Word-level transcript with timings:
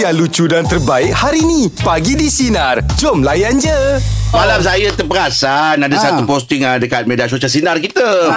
yang 0.00 0.16
lucu 0.16 0.48
dan 0.48 0.64
terbaik 0.64 1.12
hari 1.12 1.44
ni. 1.44 1.68
Pagi 1.76 2.16
di 2.16 2.26
Sinar. 2.26 2.80
Jom 2.96 3.20
layan 3.20 3.60
je. 3.60 4.00
Malam 4.32 4.56
saya 4.58 4.88
terperasan 4.90 5.76
ada 5.76 5.92
Ah. 5.92 6.00
satu 6.00 6.24
posting 6.24 6.64
ah, 6.64 6.80
dekat 6.80 7.04
media 7.04 7.28
sosial 7.28 7.52
sinar 7.52 7.76
kita. 7.76 8.32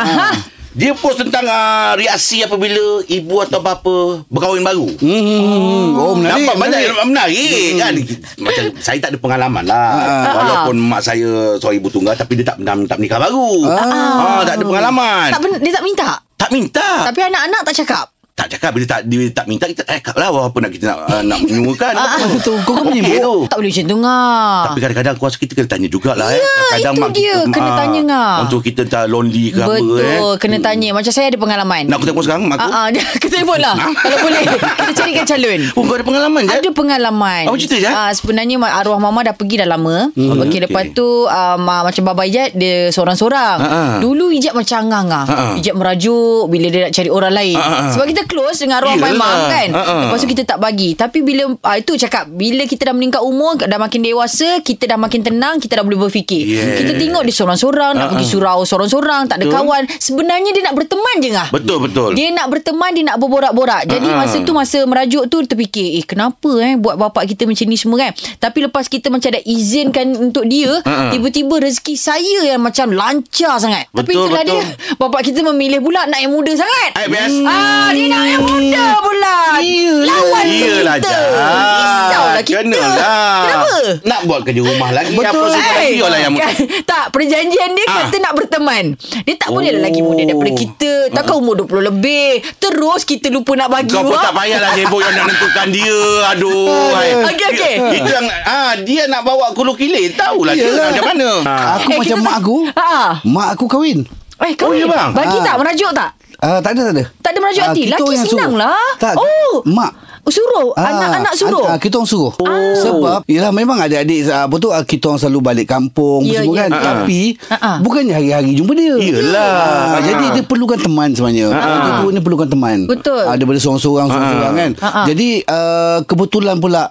Dia 0.73 0.91
post 0.91 1.21
tentang 1.21 1.45
uh, 1.45 1.93
reaksi 1.93 2.41
apabila 2.41 2.81
ibu 3.05 3.35
atau 3.39 3.61
bapa 3.61 4.25
berkahwin 4.25 4.59
baru. 4.59 4.89
Hmm. 4.97 5.93
Oh 5.93 6.17
menarik 6.17 6.43
Nampak 6.43 6.55
banyak 6.57 6.79
menarik. 6.81 6.97
yang 6.97 7.07
menarik 7.07 7.69
kan 7.77 7.93
Macam 8.41 8.63
saya 8.81 8.97
tak 8.97 9.09
ada 9.13 9.17
pengalaman 9.21 9.63
lah 9.63 9.89
Ah. 9.93 10.33
Walaupun 10.35 10.75
mak 10.81 10.99
saya 10.99 11.29
seorang 11.61 11.77
ibu 11.77 11.87
tunggal 11.87 12.17
Tapi 12.17 12.33
dia 12.35 12.43
tak 12.43 12.57
pernah 12.57 12.73
minta 12.73 12.97
menikah 12.97 13.21
baru 13.21 13.49
ah. 13.69 14.41
Tak 14.43 14.55
ada 14.57 14.63
pengalaman 14.65 15.27
Tak 15.29 15.39
dia 15.61 15.71
tak 15.71 15.85
minta. 15.85 16.07
Tak 16.35 16.49
minta 16.49 16.87
Tapi 17.05 17.19
anak-anak 17.23 17.61
tak 17.63 17.75
cakap. 17.79 18.05
Tak 18.33 18.49
cakap 18.49 18.73
Bila 18.73 18.85
tak, 18.85 19.05
dia 19.05 19.29
tak 19.29 19.45
minta 19.45 19.65
Kita 19.65 19.85
tak 19.85 20.01
cakap 20.01 20.15
lah 20.17 20.33
Apa 20.33 20.57
nak 20.57 20.73
kita 20.73 20.89
nak, 20.89 20.97
uh, 21.05 21.21
nak 21.21 21.37
menemukan 21.39 21.93
Betul. 22.33 22.57
Kau 22.59 22.73
kan 22.73 22.83
Okey 22.83 22.99
menyebut. 22.99 23.21
tu 23.21 23.35
Tak 23.45 23.57
boleh 23.57 23.69
macam 23.69 23.85
tu 23.85 23.97
ngah. 23.99 24.57
Tapi 24.63 24.79
kadang-kadang 24.81 25.13
aku 25.13 25.23
rasa 25.23 25.37
kita 25.37 25.51
kena 25.53 25.67
tanya 25.67 25.87
jugalah 25.87 26.29
eh. 26.29 26.41
Ya, 26.41 26.49
Kadang 26.73 26.93
itu 26.93 27.01
mak 27.01 27.09
dia. 27.13 27.35
kita, 27.37 27.53
Kena 27.53 27.69
ah, 27.69 27.77
tanya, 27.77 27.99
Ngah. 28.03 28.33
Untuk 28.43 28.59
kita 28.59 28.81
tak 28.83 29.03
lonely 29.05 29.45
ke 29.49 29.59
apa 29.59 29.69
Betul, 29.71 30.01
eh. 30.01 30.19
kena 30.41 30.57
tanya. 30.59 30.89
Macam 30.91 31.11
saya 31.11 31.25
ada 31.27 31.37
pengalaman. 31.37 31.83
Nak 31.85 31.95
aku 31.95 32.05
telefon 32.05 32.23
sekarang 32.23 32.41
mak 32.43 32.57
aku? 32.57 32.65
Ah, 32.65 32.75
ah, 32.75 32.87
kita 33.21 33.31
telefon 33.31 33.59
lah. 33.59 33.75
Kalau 33.77 34.17
boleh. 34.19 34.41
Kita 34.49 34.91
carikan 34.95 35.23
calon. 35.25 35.61
Oh 35.77 35.81
kau 35.83 35.93
ada 35.93 36.03
pengalaman 36.03 36.41
je? 36.43 36.51
Ada 36.53 36.69
pengalaman. 36.71 37.43
Apa 37.45 37.55
cerita, 37.55 37.77
Jad? 37.79 37.93
Ah, 37.93 38.11
sebenarnya 38.11 38.55
arwah 38.59 38.97
mama 38.97 39.19
dah 39.21 39.33
pergi 39.33 39.61
dah 39.61 39.67
lama. 39.67 40.09
Hmm, 40.11 40.29
Okey, 40.35 40.47
okey. 40.47 40.59
lepas 40.63 40.83
tu 40.91 41.05
um, 41.23 41.61
ah, 41.63 41.81
macam 41.83 42.01
Baba 42.03 42.23
Ijat 42.23 42.53
dia 42.53 42.89
seorang-seorang. 42.89 43.57
Dulu 44.01 44.33
Ijat 44.33 44.53
macam 44.53 44.77
angang 44.79 45.07
ah. 45.09 45.23
Ha, 45.23 45.33
ha. 45.33 45.45
Ijat 45.55 45.73
merajuk 45.73 46.49
bila 46.49 46.65
dia 46.67 46.81
nak 46.83 46.93
cari 46.93 47.09
orang 47.09 47.33
lain. 47.33 47.57
Sebab 47.93 48.05
kita 48.07 48.21
close 48.25 48.57
dengan 48.59 48.79
arwah 48.79 48.93
Yelah. 48.93 49.05
my 49.05 49.13
mom 49.13 49.39
kan. 49.47 49.67
Ha. 49.69 49.81
Lepas 50.05 50.19
tu 50.19 50.29
kita 50.29 50.43
tak 50.45 50.57
bagi. 50.57 50.93
Tapi 50.93 51.19
bila 51.19 51.43
ah, 51.61 51.75
itu 51.75 51.93
cakap 51.95 52.27
bila 52.27 52.63
kita 52.63 52.87
dah 52.87 52.93
meningkat 52.93 53.19
umur, 53.19 53.55
dah 53.57 53.77
makin 53.77 54.01
dewasa, 54.01 54.59
kita 54.59 54.85
dah 54.85 54.97
makin 54.97 55.21
tenang, 55.21 55.57
kita 55.57 55.75
dah 55.75 55.83
boleh 55.83 55.99
berfikir. 55.99 56.43
Yeah. 56.43 56.75
Kita 56.75 56.91
tengok 56.95 57.21
dia 57.23 57.33
seorang-seorang 57.33 57.91
nak 57.93 58.01
Ha, 58.03 58.11
pergi 58.11 58.27
surau 58.29 58.59
seorang-seorang, 58.61 59.21
tak 59.25 59.39
ada 59.39 59.45
Betul. 59.45 59.57
kawan. 59.57 59.83
Sebenarnya 59.89 60.51
dia 60.51 60.63
nak 60.63 60.75
berteman 60.75 61.15
je 61.17 61.29
ngah. 61.29 61.47
Betul 61.49 61.77
betul. 61.81 62.09
Dia 62.13 62.29
nak 62.29 62.47
berteman 62.47 62.91
Dia 62.91 63.03
nak 63.05 63.17
berborak-borak 63.17 63.83
Jadi 63.85 64.05
Ha-ha. 64.05 64.19
masa 64.19 64.37
tu 64.39 64.51
Masa 64.51 64.79
merajuk 64.83 65.25
tu 65.27 65.41
Terfikir 65.41 65.95
Eh 65.95 66.03
kenapa 66.03 66.49
eh 66.59 66.75
Buat 66.75 66.95
bapak 66.95 67.25
kita 67.25 67.43
macam 67.43 67.65
ni 67.65 67.73
semua 67.73 67.97
kan 67.99 68.11
Tapi 68.37 68.59
lepas 68.61 68.85
kita 68.85 69.07
macam 69.07 69.29
dah 69.29 69.43
izinkan 69.43 70.13
Untuk 70.13 70.45
dia 70.45 70.69
Ha-ha. 70.79 71.09
Tiba-tiba 71.09 71.57
rezeki 71.59 71.95
saya 71.95 72.37
Yang 72.45 72.61
macam 72.61 72.87
lancar 72.91 73.55
sangat 73.57 73.89
Tapi 73.89 74.03
Betul, 74.09 74.23
itulah 74.23 74.43
betul. 74.43 74.61
dia 74.61 74.95
Bapak 74.95 75.21
kita 75.23 75.39
memilih 75.43 75.79
pula 75.79 76.05
Nak 76.05 76.19
yang 76.19 76.31
muda 76.31 76.51
sangat 76.53 76.89
best. 77.07 77.37
Ah, 77.43 77.89
Dia 77.91 78.05
nak 78.13 78.27
yang 78.27 78.43
muda 78.43 78.85
pula 78.99 79.35
Iyalah. 79.55 80.03
Lawan 80.03 80.45
Iyalah 80.45 80.95
kita. 80.97 81.19
Risaulah 81.23 82.41
kita 82.41 82.57
Kenalah. 82.59 83.41
Kenapa 83.43 83.75
Nak 84.03 84.19
buat 84.23 84.39
kerja 84.43 84.61
rumah 84.61 84.89
lagi 84.89 85.13
Betul. 85.13 85.45
Apa 85.45 85.61
lagi 85.71 85.97
lah 85.99 86.19
yang 86.19 86.33
kan, 86.33 86.53
Tak 86.83 87.03
Perjanjian 87.09 87.69
dia 87.71 87.85
Ah. 87.85 87.95
Kata 88.03 88.17
nak 88.19 88.33
berteman 88.33 88.83
Dia 89.21 89.35
tak 89.35 89.49
boleh 89.49 89.71
Oh. 89.71 89.79
lagi 89.79 89.99
muda 89.99 90.21
daripada 90.23 90.51
kita 90.51 90.91
Takkan 91.09 91.35
umur 91.35 91.53
20 91.59 91.89
lebih 91.91 92.29
Terus 92.57 93.01
kita 93.03 93.27
lupa 93.29 93.53
nak 93.53 93.69
bagi 93.69 93.91
Kau 93.91 94.03
pun 94.03 94.15
tak 94.15 94.33
payahlah 94.33 94.71
Jebo 94.73 94.97
yang 94.97 95.13
nak 95.13 95.25
nentukan 95.27 95.67
dia 95.69 95.99
Aduh. 96.29 96.91
Okey, 97.23 97.45
okey. 97.49 97.73
Itu 97.93 98.09
yang 98.11 98.25
ah, 98.43 98.73
Dia 98.75 99.05
nak 99.05 99.21
bawa 99.21 99.51
kulu 99.51 99.73
kilir 99.73 100.13
Tahulah 100.13 100.51
dia 100.51 100.65
Yelah. 100.65 100.89
macam 100.89 101.03
mana 101.07 101.29
ah. 101.43 101.61
Aku 101.75 101.87
Eh, 101.87 101.97
macam 101.99 102.17
mak 102.19 102.35
aku. 102.39 102.57
Ha. 102.71 102.91
Mak 103.23 103.47
aku 103.53 103.65
kahwin. 103.67 103.99
Eh 104.39 104.53
kau 104.53 104.67
Oh, 104.67 104.73
ya, 104.73 104.85
bang? 104.85 105.11
Bagi 105.11 105.37
Ah. 105.37 105.43
tak 105.43 105.55
merajuk 105.57 105.91
tak 105.91 106.09
Ah, 106.43 106.59
tak 106.59 106.75
ada 106.75 106.81
tak 106.83 106.93
ada. 106.93 107.03
Tak 107.17 107.29
ada 107.31 107.39
merajuk 107.39 107.63
Ah, 107.63 107.67
hati 107.71 107.81
kita 107.85 107.95
Laki 107.97 108.15
senang 108.19 108.51
suruh. 108.51 108.59
lah 108.59 108.87
Tak. 108.99 109.13
Oh 109.15 109.63
Mak. 109.63 109.91
Oh, 110.19 110.31
Suruh 110.31 110.71
Anak-anak 110.73 111.35
suruh 111.35 111.63
Ah, 111.65 111.75
kita 111.75 111.95
orang 111.95 112.07
suruh. 112.07 112.31
Oh. 112.33 112.75
Sebab 112.77 113.23
Yelah 113.25 113.51
memang 113.51 113.75
adik-adik 113.77 114.23
ah, 114.25 114.47
Apa 114.47 114.55
tu 114.55 114.69
ah, 114.69 114.79
Kita 114.81 115.07
orang 115.07 115.19
selalu 115.19 115.39
balik 115.41 115.67
kampung 115.69 116.23
Ya, 116.23 116.39
Semua 116.39 116.51
ya. 116.53 116.57
kan 116.57 116.69
Ah, 116.69 116.75
ah. 116.75 116.83
Tapi 116.85 117.21
Ah, 117.45 117.55
ah. 117.55 117.77
Bukannya 117.79 118.11
hari-hari 118.13 118.51
jumpa 118.53 118.71
dia 118.71 118.95
Yelah. 118.95 119.55
Ah, 119.89 119.99
Jadi 120.01 120.25
dia 120.31 120.43
perlukan 120.43 120.75
teman 120.77 121.11
sebenarnya 121.11 121.47
Dia 121.49 121.91
tu 121.97 122.07
ni 122.07 122.19
perlukan 122.19 122.47
teman 122.47 122.77
Betul. 122.85 123.19
Ah, 123.21 123.35
Daripada 123.35 123.59
seorang-seorang 123.59 124.07
Seorang-seorang 124.07 124.53
kan 124.53 124.71
Ah, 124.79 124.87
ah. 124.93 125.05
Jadi 125.05 125.29
uh, 125.43 125.97
Kebetulan 126.03 126.55
pula 126.57 126.87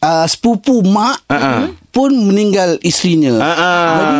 uh, 0.00 0.26
Sepupu 0.26 0.80
mak 0.82 1.24
ah. 1.26 1.72
Pun 1.88 2.08
meninggal 2.12 2.76
isterinya 2.80 3.36
Ah, 3.38 3.48
ah. 3.54 3.88
Jadi 3.94 4.16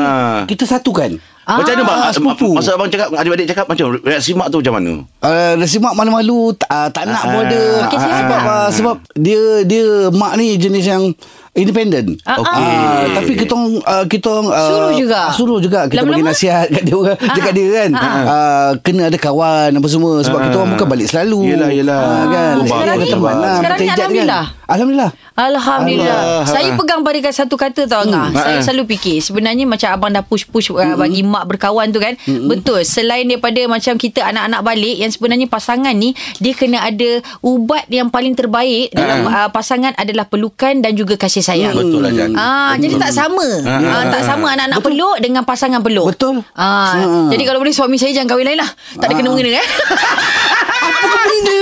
Kita 0.47 0.64
satukan 0.66 1.20
Ah, 1.44 1.60
Macam 1.60 1.72
mana 1.75 1.84
bang 1.84 2.00
sepupu. 2.09 2.56
Masa 2.56 2.72
abang 2.72 2.88
cakap 2.88 3.12
Adik-adik 3.12 3.47
cakap 3.47 3.69
Macam 3.69 4.00
reaksi 4.00 4.32
mak 4.32 4.49
tu 4.49 4.59
macam 4.59 4.75
mana 4.75 4.93
Uh, 5.21 5.56
rasa 5.56 5.77
mak 5.78 5.94
malu-malu 5.94 6.53
tak, 6.53 6.69
uh, 6.69 6.88
tak 6.88 7.05
nak 7.06 7.25
pun 7.25 7.41
Ah. 7.41 7.49
ada 7.49 7.60
sebab, 7.88 8.41
uh, 8.44 8.69
sebab 8.69 8.94
dia 9.15 9.41
dia 9.65 9.84
mak 10.10 10.37
ni 10.37 10.53
jenis 10.55 10.84
yang 10.84 11.16
independent. 11.55 12.21
Ah, 12.25 12.37
Okey. 12.37 12.53
Ah, 12.53 13.05
tapi 13.15 13.32
kita 13.34 13.53
orang 13.55 13.72
uh, 13.81 14.05
kita 14.05 14.27
orang 14.28 14.49
uh, 14.50 14.69
Suruh 14.69 14.93
juga? 14.93 15.21
Suruh 15.32 15.59
juga 15.60 15.81
kita 15.87 16.03
Lama-lama? 16.03 16.19
bagi 16.19 16.28
nasihat 16.28 16.66
kat 16.69 16.82
dia 16.82 16.94
orang 16.94 17.16
dekat 17.16 17.53
dia 17.55 17.66
kan. 17.71 17.91
Uh, 17.97 18.71
kena 18.81 19.03
ada 19.09 19.16
kawan 19.16 19.71
apa 19.72 19.88
semua 19.88 20.21
sebab 20.21 20.38
kita 20.43 20.56
orang 20.59 20.71
bukan 20.76 20.88
balik 20.91 21.06
selalu. 21.06 21.41
Yelah, 21.47 21.71
yelah. 21.72 22.00
Ah, 22.03 22.25
kan. 22.26 22.55
Ada 22.59 22.69
bagus. 22.91 23.09
teman. 23.09 23.34
Sekarang 23.56 23.78
ni 23.78 23.87
Ijat 23.87 24.09
kan. 24.11 24.28
Alhamdulillah. 24.66 25.10
Alhamdulillah. 25.34 26.08
Alhamdulillah. 26.08 26.47
Saya 26.47 26.70
pegang 26.75 27.00
pada 27.00 27.19
satu 27.30 27.54
kata 27.54 27.84
tau 27.84 28.02
Angah. 28.02 28.30
Hmm. 28.30 28.36
Saya 28.36 28.56
Ha. 28.56 28.62
selalu 28.62 28.84
fikir 28.91 29.20
sebenarnya 29.20 29.64
macam 29.64 29.88
abang 29.91 30.10
dah 30.10 30.22
push-push 30.22 30.72
uh, 30.72 30.94
bagi 30.94 31.20
mak 31.20 31.44
berkawan 31.47 31.88
tu 31.88 31.98
kan. 31.98 32.14
Betul. 32.25 32.82
Selain 32.82 33.25
daripada 33.25 33.60
macam 33.64 33.94
kita 33.94 34.25
anak-anak 34.25 34.60
balik 34.60 34.97
yang 34.97 35.08
sebenarnya 35.08 35.47
pasangan 35.47 35.92
ni 35.92 36.12
dia 36.38 36.52
kena 36.52 36.80
ada 36.80 37.10
ubat 37.41 37.84
yang 37.88 38.08
paling 38.08 38.32
terbaik 38.32 38.88
dalam 38.91 39.25
uh, 39.25 39.48
pasangan 39.48 39.92
adalah 39.94 40.25
pelukan 40.25 40.78
dan 40.78 40.92
juga 40.92 41.14
kasih 41.14 41.41
sayang. 41.41 41.75
Betul 41.75 42.00
lah 42.00 42.12
Jan 42.12 42.31
Ah, 42.34 42.72
jadi 42.76 42.94
tak 42.96 43.10
sama. 43.10 43.46
Ah, 43.64 44.08
tak 44.08 44.22
sama 44.22 44.52
anak-anak 44.52 44.81
peluk 44.81 45.16
dengan 45.19 45.42
pasangan 45.42 45.81
peluk. 45.81 46.10
Betul. 46.10 46.41
Ah, 46.52 46.94
Ha. 46.94 47.28
jadi 47.28 47.42
kalau 47.42 47.58
boleh 47.58 47.70
suami 47.70 47.96
saya 47.96 48.12
jangan 48.12 48.31
kahwin 48.31 48.46
lain 48.46 48.58
lah. 48.58 48.70
Tak 48.94 49.06
ada 49.06 49.14
kena 49.14 49.28
mengena 49.28 49.50
eh. 49.54 49.66
Apa 50.84 51.19
benda? 51.20 51.58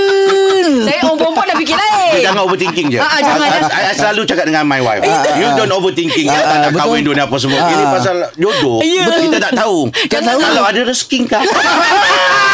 Saya 0.81 0.99
orang 1.03 1.17
perempuan 1.17 1.45
dah 1.45 1.57
fikir 1.57 1.75
lain. 1.75 2.21
Jangan 2.21 2.41
overthinking 2.43 2.87
je. 2.89 2.97
Ah, 2.97 3.05
ah, 3.05 3.19
jangan, 3.19 3.39
I, 3.39 3.47
I, 3.47 3.59
jangan. 3.59 3.83
I 3.83 3.93
selalu 3.93 4.21
cakap 4.25 4.45
dengan 4.49 4.63
my 4.65 4.81
wife. 4.81 5.03
You 5.37 5.47
don't 5.53 5.69
overthinking. 5.69 6.27
Ah, 6.27 6.35
Ah, 6.35 6.43
tak 6.43 6.57
nak 6.59 6.71
kahwin 6.75 7.01
dulu 7.01 7.15
ni 7.15 7.23
apa 7.23 7.35
semua. 7.37 7.59
Ah. 7.59 7.69
Ini 7.69 7.83
pasal 7.87 8.15
jodoh. 8.35 8.79
Ya. 8.81 9.05
Kita 9.07 9.37
tak 9.39 9.53
tahu. 9.55 9.87
Kalau 10.09 10.63
ada 10.65 10.81
rezeki 10.81 11.19
kah? 11.25 11.43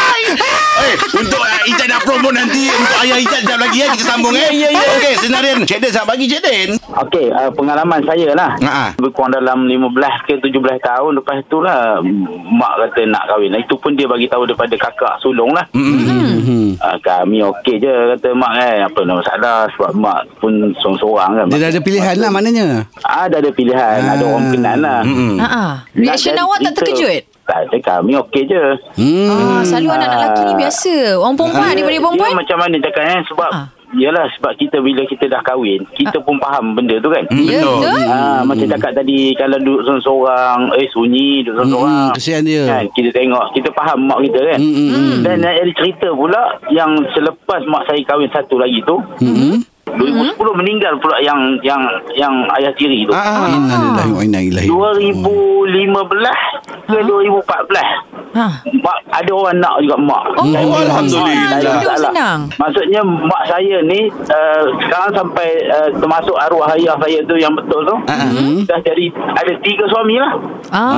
Eh, 0.80 0.94
untuk 1.18 1.42
uh, 1.42 1.60
Ijat 1.68 1.86
nak 1.90 2.00
promo 2.06 2.30
nanti 2.30 2.70
Untuk 2.70 2.98
ayah 3.04 3.18
Ijat 3.18 3.42
Sekejap 3.42 3.58
lagi 3.58 3.78
ya 3.82 3.86
Kita 3.92 4.04
sambung 4.06 4.32
eh 4.32 4.48
Ya, 4.54 4.68
ya, 4.70 4.78
ya. 4.78 4.84
Okey 4.96 5.14
Senarin 5.18 5.58
Cik 5.66 5.78
Den 5.82 5.90
Selamat 5.90 6.08
pagi 6.14 6.24
Cik 6.30 6.40
Den 6.40 6.70
Okey, 6.90 7.30
uh, 7.30 7.50
pengalaman 7.54 8.02
saya 8.02 8.34
lah. 8.34 8.58
Ha. 8.66 8.98
Lebih 8.98 9.14
kurang 9.14 9.30
dalam 9.30 9.62
15 9.70 10.26
ke 10.26 10.34
17 10.42 10.82
tahun 10.82 11.12
lepas 11.22 11.38
tu 11.46 11.62
lah 11.62 12.02
mak 12.50 12.74
kata 12.82 13.06
nak 13.06 13.30
kahwin. 13.30 13.54
Itu 13.62 13.78
pun 13.78 13.94
dia 13.94 14.10
bagi 14.10 14.26
tahu 14.26 14.42
daripada 14.42 14.74
kakak 14.74 15.22
sulung 15.22 15.54
lah. 15.54 15.62
Hmm. 15.70 16.74
Uh, 16.74 16.96
kami 16.98 17.46
okey 17.46 17.78
je 17.78 17.94
kata 18.16 18.34
mak 18.34 18.52
kan. 18.58 18.90
Apa 18.90 19.00
nak 19.06 19.16
masalah 19.22 19.70
sebab 19.78 19.90
mak 19.94 20.18
pun 20.42 20.74
seorang-seorang 20.82 21.30
kan. 21.38 21.46
Dia 21.46 21.58
dah 21.62 21.68
ada 21.70 21.80
pilihan 21.80 22.16
lah 22.18 22.30
maknanya. 22.34 22.66
Ada 23.06 23.36
ada 23.38 23.50
pilihan, 23.54 23.98
ada 24.02 24.24
orang 24.26 24.46
kenal 24.50 24.78
lah. 24.82 25.00
Hmm. 25.06 25.34
Ha 25.38 25.46
ah. 25.46 25.72
Reaction 25.94 26.34
awak 26.42 26.58
tak 26.66 26.72
terkejut? 26.82 27.29
Tak 27.42 27.58
ada 27.62 27.76
kami 27.80 28.14
okey 28.20 28.42
je. 28.44 28.62
Hmm. 28.94 29.28
Ah, 29.28 29.60
selalu 29.60 29.88
anak-anak 29.90 30.18
lelaki 30.28 30.42
ni 30.44 30.54
biasa. 30.56 30.94
Orang 31.16 31.34
perempuan 31.34 31.72
daripada 31.72 31.98
perempuan. 32.00 32.30
Dia 32.30 32.40
macam 32.40 32.56
mana 32.58 32.74
cakap 32.78 33.02
kan 33.04 33.22
sebab 33.26 33.50
Ah. 33.52 33.66
Yalah 33.90 34.22
sebab 34.30 34.54
kita 34.54 34.78
bila 34.78 35.02
kita 35.02 35.26
dah 35.26 35.42
kahwin 35.42 35.82
Kita 35.90 36.22
pun 36.22 36.38
faham 36.38 36.78
benda 36.78 36.94
tu 36.96 37.10
kan 37.10 37.26
Hmm, 37.26 37.42
Ya, 37.42 37.58
betul. 37.58 37.82
betul. 37.82 38.06
Ah, 38.06 38.40
macam 38.40 38.66
cakap 38.70 38.90
tadi 38.94 39.18
kalau 39.34 39.58
duduk 39.58 39.82
seorang-seorang 39.82 40.58
eh 40.78 40.86
sunyi 40.88 41.42
duduk 41.42 41.66
seorang 41.66 41.90
Hmm, 41.98 42.14
kesian 42.14 42.42
dia. 42.46 42.64
kan 42.68 42.86
kita 42.88 43.10
tengok 43.10 43.50
kita 43.50 43.68
faham 43.72 43.98
mak 44.04 44.22
kita 44.22 44.38
kan 44.46 44.58
Hmm, 44.58 44.70
hmm, 44.70 44.90
hmm. 44.94 45.14
dan 45.20 45.34
nak 45.40 45.54
jadi 45.56 45.72
cerita 45.74 46.08
pula 46.12 46.38
yang 46.70 46.90
selepas 47.10 47.60
mak 47.66 47.82
saya 47.84 47.98
kahwin 48.04 48.30
satu 48.30 48.54
lagi 48.56 48.78
tu 48.80 48.94
Hmm. 49.18 49.58
2010 49.86 50.38
meninggal 50.54 50.94
pula 50.96 51.18
yang 51.18 51.36
yang 51.60 51.82
yang 52.14 52.30
ayah 52.54 52.70
tiri 52.72 53.02
tu 53.02 53.10
Ah. 53.10 53.48
Innalillahi 53.48 54.10
wa 54.10 54.22
inna 54.22 54.40
ilaihi. 54.40 54.68
2015 54.68 56.40
ke 56.86 56.98
2014 57.00 58.08
Ha. 58.30 58.46
mak 58.78 58.94
ada 59.10 59.26
orang 59.28 59.58
nak 59.58 59.74
juga 59.80 59.98
mak 59.98 60.22
Oh, 60.38 60.46
Saya- 60.46 60.62
Alhamdulillah. 60.86 61.58
masalah. 61.82 61.98
senang. 62.06 62.40
Maksudnya 62.54 63.00
mak 63.02 63.42
saya 63.44 63.76
ni 63.82 64.06
uh, 64.06 64.62
sekarang 64.78 65.10
sampai 65.12 65.48
uh, 65.66 65.90
termasuk 65.92 66.38
arwah 66.38 66.70
ayah 66.70 66.94
saya 66.96 67.18
tu 67.20 67.34
yang 67.34 67.50
betul 67.50 67.82
tu 67.82 67.96
Ah, 68.06 68.30
dah 68.62 68.78
jadi 68.80 69.04
ada 69.34 69.52
tiga 69.60 69.82
suami 69.84 70.14
lah. 70.16 70.30
Ah. 70.70 70.94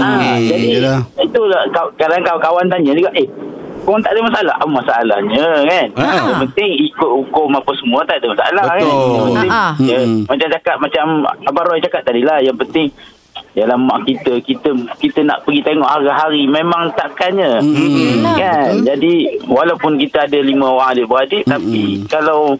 Ha, 0.00 0.08
okey. 0.16 0.40
jadi 0.48 0.66
Yelah. 0.74 0.98
itulah 1.18 1.62
kaw- 1.68 1.92
kadang 1.94 2.24
kawan-kawan 2.24 2.64
tanya 2.66 2.92
juga 2.94 3.12
eh 3.12 3.28
Korang 3.82 4.00
tak 4.00 4.12
ada 4.12 4.20
masalah 4.22 4.54
Apa 4.56 4.70
masalahnya 4.70 5.46
kan 5.62 5.86
Ah. 5.94 6.22
Yang 6.24 6.38
penting 6.46 6.70
ikut 6.86 7.10
hukum 7.12 7.48
apa 7.52 7.70
semua 7.74 8.00
Tak 8.02 8.16
ada 8.18 8.26
masalah 8.28 8.64
kan 8.64 8.78
Betul. 8.80 9.28
Ah, 9.36 9.50
ah. 9.50 9.72
ya, 9.78 9.98
Hmm. 9.98 10.20
Macam 10.24 10.48
cakap 10.50 10.76
Macam 10.78 11.04
Abang 11.42 11.66
Roy 11.66 11.78
cakap 11.78 12.02
tadi 12.02 12.20
lah 12.20 12.38
Yang 12.38 12.56
penting 12.62 12.88
Yalah 13.52 13.76
mak 13.76 14.02
kita 14.02 14.40
Kita 14.40 14.68
kita 14.96 15.20
nak 15.22 15.44
pergi 15.44 15.60
tengok 15.62 15.84
hari-hari 15.86 16.46
Memang 16.46 16.92
takkannya 16.92 17.60
Hmm. 17.60 18.24
Kan 18.32 18.82
Jadi 18.82 19.12
Walaupun 19.44 19.96
kita 19.96 20.24
ada 20.24 20.38
lima 20.38 20.70
orang 20.70 20.94
adik-beradik 20.94 21.44
Tapi 21.44 22.06
Kalau 22.06 22.56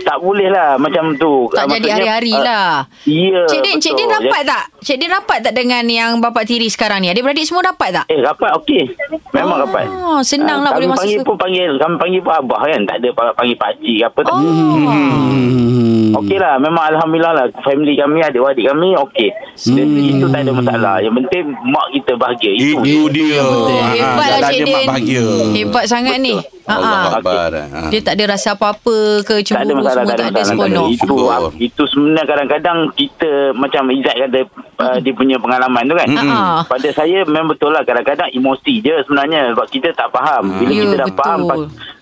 tak 0.00 0.18
boleh 0.18 0.48
lah 0.48 0.76
macam 0.76 1.12
tu. 1.14 1.48
Tak 1.48 1.58
Ah, 1.58 1.66
jadi 1.66 1.74
maksudnya, 1.78 1.94
hari-hari 1.94 2.32
ah, 2.32 2.40
lah. 2.40 2.68
Ya. 3.04 3.42
Cik 3.44 3.60
Din, 3.60 3.76
Cik 3.76 3.92
betul. 3.92 3.98
Din 3.98 4.08
rapat 4.10 4.42
tak? 4.44 4.64
Cik 4.78 4.96
Din 4.96 5.10
rapat 5.10 5.38
tak 5.40 5.52
dengan 5.52 5.84
yang 5.84 6.10
bapak 6.18 6.44
tiri 6.44 6.66
sekarang 6.66 7.00
ni? 7.00 7.08
Adik-beradik 7.08 7.44
semua 7.44 7.62
rapat 7.64 7.88
tak? 7.92 8.04
Eh 8.06 8.18
rapat 8.18 8.50
okey. 8.58 8.82
Memang 9.30 9.54
Oh, 9.54 9.62
rapat. 9.64 9.84
senang 10.22 10.60
lah 10.60 10.70
Ah, 10.70 10.76
boleh 10.76 10.86
kami 10.86 10.94
masuk 10.94 11.02
panggil 11.02 11.18
se- 11.18 11.26
pun 11.26 11.36
panggil 11.36 11.70
kami 11.76 11.94
panggil 11.96 12.20
pun 12.20 12.32
abah 12.34 12.60
kan. 12.62 12.80
Tak 12.84 12.96
ada 12.98 13.08
panggil 13.32 13.56
pakcik 13.56 13.98
apa 14.02 14.18
tak. 14.20 14.32
Oh. 14.32 14.42
Hmm. 14.42 16.06
Okey 16.18 16.40
lah 16.40 16.56
Memang 16.56 16.88
Alhamdulillah 16.88 17.32
lah 17.32 17.46
Family 17.60 17.92
kami 17.92 18.24
Adik-adik 18.24 18.64
kami 18.64 18.96
Okey 18.98 19.28
Dari 19.68 20.02
Itu 20.08 20.26
tak 20.26 20.40
ada 20.40 20.50
masalah 20.50 20.96
Yang 20.98 21.14
penting 21.20 21.44
Mak 21.68 21.86
kita 21.92 22.12
bahagia 22.16 22.50
Itu, 22.50 22.80
Itu 22.80 23.02
dia. 23.12 23.38
Oh, 23.38 23.68
Ah, 23.68 23.92
hebat 23.92 24.28
lah 24.34 24.48
Cik 24.48 24.58
dia 24.58 24.64
Din. 24.64 24.86
bahagia. 24.86 25.24
Hebat 25.52 25.84
sangat 25.84 26.16
ni. 26.18 26.34
Allah 26.64 27.00
Ha. 27.08 27.16
Akbar. 27.18 27.50
Ah. 27.54 27.88
Dia 27.88 28.00
tak 28.00 28.16
ada 28.16 28.24
rasa 28.30 28.52
apa-apa 28.52 28.96
ke 29.20 29.40
tak 29.40 29.56
ada 29.56 29.68
cemburu 29.68 29.77
masalah 29.78 30.02
semua 30.02 30.10
tak 30.10 30.18
ada 30.18 30.24
masalah, 30.24 30.32
tak 30.32 30.42
ada. 30.42 30.50
seronok. 30.50 30.86
Itu 30.88 31.06
Syukur. 31.06 31.50
itu 31.58 31.82
sebenarnya 31.88 32.24
kadang-kadang 32.24 32.78
kita 32.92 33.30
macam 33.54 33.82
Izzat 33.88 34.16
kata 34.18 34.40
uh, 34.78 34.98
dia 34.98 35.12
punya 35.12 35.36
pengalaman 35.36 35.82
tu 35.84 35.94
kan. 35.94 36.08
Ah. 36.10 36.60
Pada 36.64 36.88
saya 36.90 37.18
memang 37.22 37.48
betul 37.48 37.70
lah 37.70 37.82
kadang-kadang 37.82 38.28
emosi 38.30 38.74
je 38.78 38.94
sebenarnya 39.02 39.52
sebab 39.52 39.66
kita 39.68 39.88
tak 39.92 40.08
faham. 40.08 40.44
Bila 40.54 40.70
Ya, 40.70 40.80
kita 40.84 40.94
dah 40.96 41.06
betul. 41.06 41.18
faham 41.18 41.40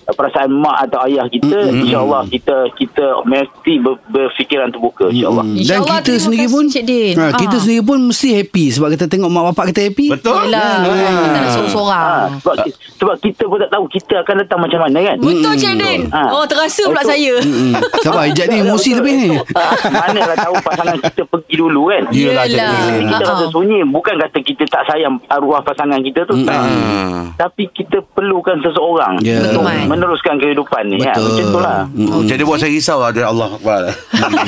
perasaan 0.09 0.51
mak 0.53 0.87
atau 0.87 1.03
ayah 1.05 1.27
kita 1.27 1.59
insya-Allah 1.69 2.23
kita 2.27 2.57
kita 2.73 3.05
mesti 3.23 3.73
ber, 3.77 3.99
berfikiran 4.07 4.69
terbuka 4.69 5.09
insya-Allah. 5.09 5.43
Dan 5.43 5.57
InsyaAllah, 5.57 5.99
kita 5.99 6.13
sendiri 6.17 6.45
kasih, 6.45 6.53
pun 6.53 6.65
Cik 6.67 6.85
Din. 6.85 7.15
ha, 7.17 7.27
Kita 7.33 7.57
Ah. 7.57 7.61
sendiri 7.61 7.83
pun 7.83 7.99
Mesti 8.05 8.29
happy 8.35 8.65
Sebab 8.69 8.89
kita 8.91 9.05
tengok 9.07 9.29
mak 9.29 9.45
bapak 9.51 9.65
kita 9.69 9.81
happy 9.85 10.07
Betul? 10.09 10.43
Yelah, 10.47 10.73
kita 10.85 11.29
nak 11.33 11.45
seorang-seorang. 11.49 12.07
Ha, 12.07 12.39
sebab, 12.39 12.57
sebab 12.97 13.15
kita 13.19 13.43
pun 13.43 13.59
tak 13.59 13.71
tahu 13.73 13.85
kita 13.89 14.15
akan 14.21 14.35
datang 14.39 14.61
macam 14.61 14.81
mana 14.81 14.99
kan. 15.03 15.17
Betul 15.19 15.53
Cik 15.55 15.75
Din. 15.77 16.01
Ah. 16.11 16.29
Oh, 16.31 16.45
terasa 16.45 16.83
pula 16.85 17.01
Betul. 17.01 17.11
saya. 17.11 17.35
Hmm. 17.41 17.73
Sabar 17.99 18.25
Ijat 18.27 18.47
ni 18.47 18.57
emosi 18.61 18.91
lebih 18.95 19.13
ni 19.17 19.29
Manalah 19.87 20.37
tahu 20.37 20.55
pasangan 20.61 20.97
kita 21.01 21.23
pergi 21.25 21.55
dulu 21.57 21.83
kan. 21.89 22.03
Yelah, 22.11 22.45
Kita 22.47 22.63
Ah, 23.09 23.21
rasa 23.25 23.45
ah. 23.45 23.51
sunyi 23.51 23.81
Bukan 23.83 24.15
kata 24.17 24.39
kita 24.41 24.63
tak 24.67 24.83
sayang 24.87 25.19
Arwah 25.27 25.61
pasangan 25.61 25.99
kita 26.01 26.23
tu. 26.23 26.35
Tapi 27.37 27.65
kita 27.71 28.03
perlukan 28.07 28.61
seseorang 28.61 29.19
Ya. 29.19 29.41
Meneruskan 29.97 30.35
kehidupan 30.37 30.83
ni 30.87 30.97
kan? 30.99 31.13
Betul. 31.13 31.27
Macam 31.27 31.47
tu 31.49 31.61
lah 31.61 31.81
Oh, 32.09 32.23
jadi 32.23 32.43
buat 32.43 32.59
saya 32.59 32.71
risau 32.71 33.01
ada 33.01 33.21
Allah 33.25 33.49
Akbar. 33.51 33.81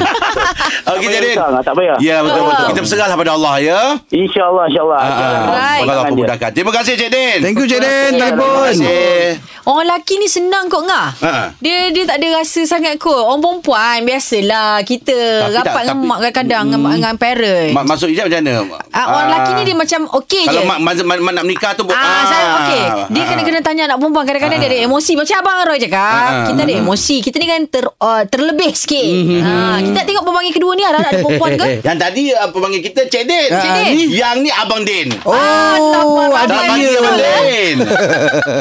Okey 0.90 1.06
jadi. 1.06 1.28
risau 1.32 1.48
lah, 1.48 1.60
tak 1.60 1.74
payah. 1.74 1.96
Ya 1.98 2.20
betul 2.20 2.42
betul. 2.44 2.66
Kita 2.68 2.80
berserahlah 2.80 3.16
pada 3.16 3.32
Allah 3.32 3.54
ya. 3.58 3.80
InsyaAllah 4.08 4.64
InsyaAllah 4.66 4.98
Ah, 4.98 5.08
ah. 5.08 5.40
Right. 5.50 5.84
Allah 5.84 6.04
pemudahkan. 6.06 6.50
Terima 6.52 6.72
kasih 6.72 6.94
Cik 6.94 7.08
Din. 7.08 7.38
Thank 7.40 7.56
you 7.56 7.66
Cik 7.66 7.78
Din 7.78 8.10
Terima 8.10 8.28
Telefon 8.30 8.62
kasih. 8.66 9.40
Orang 9.64 9.84
lelaki 9.84 10.14
ni 10.16 10.26
senang 10.26 10.64
kot 10.66 10.82
ngah. 10.82 11.08
Ha. 11.18 11.32
Dia 11.58 11.88
dia 11.88 12.04
tak 12.04 12.16
ada 12.18 12.28
rasa 12.34 12.60
sangat 12.64 12.96
kot. 12.96 13.12
Orang 13.14 13.40
perempuan 13.40 14.00
biasalah 14.02 14.80
kita 14.82 15.12
Tapi 15.42 15.52
rapat 15.54 15.68
tak- 15.74 15.84
dengan 15.84 15.94
tapi- 15.94 16.08
mak 16.08 16.18
kadang-kadang 16.18 16.64
dengan, 16.66 16.90
dengan 16.90 17.14
parent. 17.16 17.70
Mak 17.70 17.84
masuk 17.86 18.08
ijab 18.08 18.24
macam 18.26 18.40
mana? 18.40 18.54
Ah, 18.90 19.04
orang 19.06 19.24
lelaki 19.28 19.50
ni 19.52 19.62
dia 19.64 19.76
macam 19.76 20.00
okey 20.18 20.42
je. 20.42 20.48
Kalau 20.50 20.64
mak, 20.64 20.78
mak, 20.80 20.94
mak, 20.98 21.18
mak 21.20 21.32
nak 21.34 21.44
menikah 21.44 21.72
tu 21.72 21.84
Ah, 21.86 22.22
saya 22.24 22.44
okey. 22.58 22.82
Dia 23.10 23.22
ah. 23.22 23.26
kena 23.26 23.42
kena 23.42 23.60
tanya 23.60 23.82
anak 23.86 23.98
perempuan 23.98 24.24
kadang-kadang 24.24 24.58
dia 24.58 24.68
ada 24.68 24.78
emosi 24.82 25.12
macam 25.14 25.38
abang 25.38 25.58
Roy 25.67 25.79
cakap. 25.79 26.02
Ah, 26.02 26.44
kita 26.50 26.61
ada 26.67 26.75
emosi. 26.75 27.17
Kita 27.23 27.37
ni 27.38 27.46
kan 27.46 27.62
ter, 27.70 27.85
uh, 27.87 28.23
terlebih 28.26 28.73
sikit. 28.75 29.06
Ha, 29.43 29.79
kita 29.82 30.00
tengok 30.05 30.25
pembanggil 30.26 30.55
kedua 30.55 30.73
ni 30.75 30.82
ada 30.82 30.99
ada 31.02 31.19
perempuan 31.23 31.55
ke? 31.55 31.67
Yang 31.87 31.99
tadi 31.99 32.23
apa 32.35 32.56
panggil 32.56 32.82
kita 32.82 33.00
Cik 33.06 33.25
Din. 33.25 33.50
Ah, 33.55 33.61
Cik 33.62 33.70
Din. 33.75 34.08
Yang 34.11 34.37
ni 34.43 34.50
Abang 34.50 34.82
Din. 34.82 35.08
Oh 35.23 36.35
Tak 36.35 36.46
dia 36.50 36.62
panggil 36.67 36.93
Abang 36.99 37.19
Din. 37.19 37.76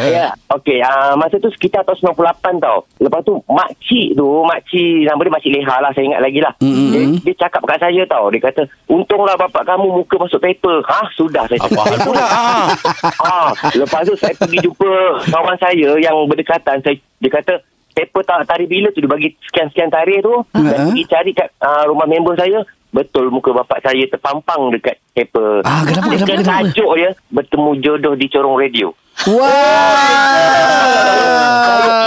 Ya, 0.07 0.31
okey. 0.55 0.79
Uh, 0.81 1.13
masa 1.19 1.37
tu 1.37 1.51
sekitar 1.51 1.83
tahun 1.83 2.15
98 2.15 2.63
tau. 2.63 2.87
Lepas 3.01 3.21
tu 3.27 3.39
makcik 3.49 4.15
tu, 4.15 4.27
makcik 4.45 5.05
nama 5.05 5.19
dia 5.19 5.33
makcik 5.33 5.51
Leha 5.51 5.75
lah, 5.83 5.91
saya 5.93 6.05
ingat 6.07 6.21
lagi 6.23 6.39
lah. 6.39 6.53
Mm-hmm. 6.63 6.89
Dia, 6.91 7.01
dia 7.23 7.35
cakap 7.45 7.61
kat 7.67 7.79
saya 7.81 8.01
tau. 8.07 8.29
Dia 8.31 8.41
kata, 8.43 8.61
untunglah 8.87 9.35
bapak 9.35 9.63
kamu 9.67 10.03
muka 10.03 10.15
masuk 10.19 10.39
paper. 10.39 10.83
Ha, 10.87 11.11
sudah 11.15 11.43
saya 11.47 11.59
Apa 11.63 11.81
hal 11.83 11.97
pula? 12.03 12.23
Ah. 12.23 12.67
ah, 13.31 13.49
lepas 13.75 14.03
tu 14.07 14.13
saya 14.19 14.33
pergi 14.35 14.57
jumpa 14.63 14.91
kawan 15.31 15.57
saya 15.59 15.89
yang 15.99 16.15
berdekatan. 16.27 16.66
Saya, 16.67 16.99
dia 16.99 17.31
kata, 17.31 17.53
paper 17.97 18.21
tak 18.21 18.45
tarikh 18.45 18.69
bila 18.69 18.87
tu 18.93 19.01
dia 19.01 19.09
bagi 19.09 19.33
sekian-sekian 19.49 19.89
tarikh 19.89 20.21
tu. 20.21 20.35
Ha. 20.53 20.59
Saya 20.61 20.79
pergi 20.85 21.03
cari 21.09 21.31
kat 21.33 21.49
uh, 21.57 21.83
rumah 21.89 22.05
member 22.05 22.37
saya. 22.37 22.61
Betul 22.87 23.33
muka 23.33 23.51
bapak 23.51 23.83
saya 23.83 24.05
terpampang 24.07 24.71
dekat 24.71 24.95
paper. 25.11 25.65
Ah, 25.67 25.83
kenapa, 25.83 26.13
kenapa, 26.13 26.23
Dia 26.23 26.37
kenapa? 26.39 26.51
tajuk 26.63 26.91
dia 26.95 27.09
bertemu 27.33 27.69
jodoh 27.83 28.13
di 28.15 28.25
corong 28.31 28.57
radio. 28.57 28.87
Kalau 29.17 29.41
Wah! 29.41 30.77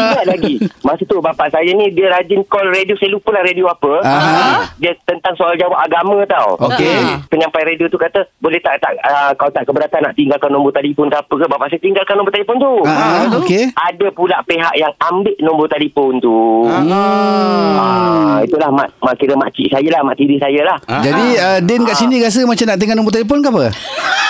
ingat 0.00 0.26
lagi 0.26 0.54
Masa 0.80 1.02
tu 1.04 1.18
bapak 1.18 1.52
saya 1.52 1.66
ni 1.66 1.92
Dia 1.92 2.08
rajin 2.08 2.40
call 2.46 2.70
radio. 2.70 2.94
Saya 2.96 3.10
lupa 3.12 3.34
lah 3.34 3.42
radio 3.44 3.66
apa. 3.68 3.92
Aha. 4.02 4.70
Dia 4.78 4.94
tentang 5.04 5.34
soal 5.36 5.56
jawab 5.56 5.76
agama 5.76 6.22
tau. 6.24 6.56
Okey. 6.70 7.26
Penyampai 7.28 7.66
radio 7.66 7.90
tu 7.90 7.98
kata 7.98 8.24
Boleh 8.38 8.62
tak 8.62 8.80
tak 8.80 8.94
uh, 9.02 9.30
Kau 9.36 9.50
tak 9.50 9.66
keberatan 9.66 10.06
nak 10.06 10.14
tinggalkan 10.16 10.50
nombor 10.50 10.72
telefon 10.72 11.10
ke 11.10 11.16
apa 11.18 11.34
ke? 11.34 11.46
Bapak 11.50 11.66
saya 11.68 11.80
tinggalkan 11.82 12.14
nombor 12.16 12.32
telefon 12.32 12.56
tu. 12.62 12.72
Ah, 12.86 13.26
Okey. 13.42 13.74
Ada 13.74 14.06
pula 14.14 14.38
pihak 14.46 14.74
yang 14.78 14.92
ambil 15.02 15.36
nombor 15.42 15.66
telefon 15.68 16.12
tu. 16.22 16.64
Ah. 16.70 18.40
Itulah 18.40 18.70
mak, 18.72 18.88
mak 19.02 19.14
kira 19.20 19.36
makcik 19.36 19.68
saya 19.68 19.88
lah 19.92 20.00
Mak 20.06 20.16
tiri 20.16 20.40
saya 20.40 20.60
lah. 20.64 20.78
Ah. 20.88 21.02
Jadi 21.04 21.26
uh, 21.36 21.58
Din 21.60 21.84
kat 21.84 21.96
sini 21.98 22.22
rasa 22.22 22.46
macam 22.46 22.66
nak 22.66 22.78
tengok 22.80 22.96
nombor 22.96 23.12
telefon 23.12 23.44
ke 23.44 23.48
apa? 23.50 23.64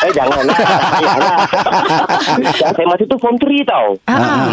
Eh 0.01 0.13
janganlah 0.17 0.57
Saya 2.71 2.87
masa 2.87 3.03
tu 3.05 3.17
form 3.17 3.35
3 3.35 3.47
tau 3.65 3.89
Ah, 4.05 4.15
ah. 4.15 4.47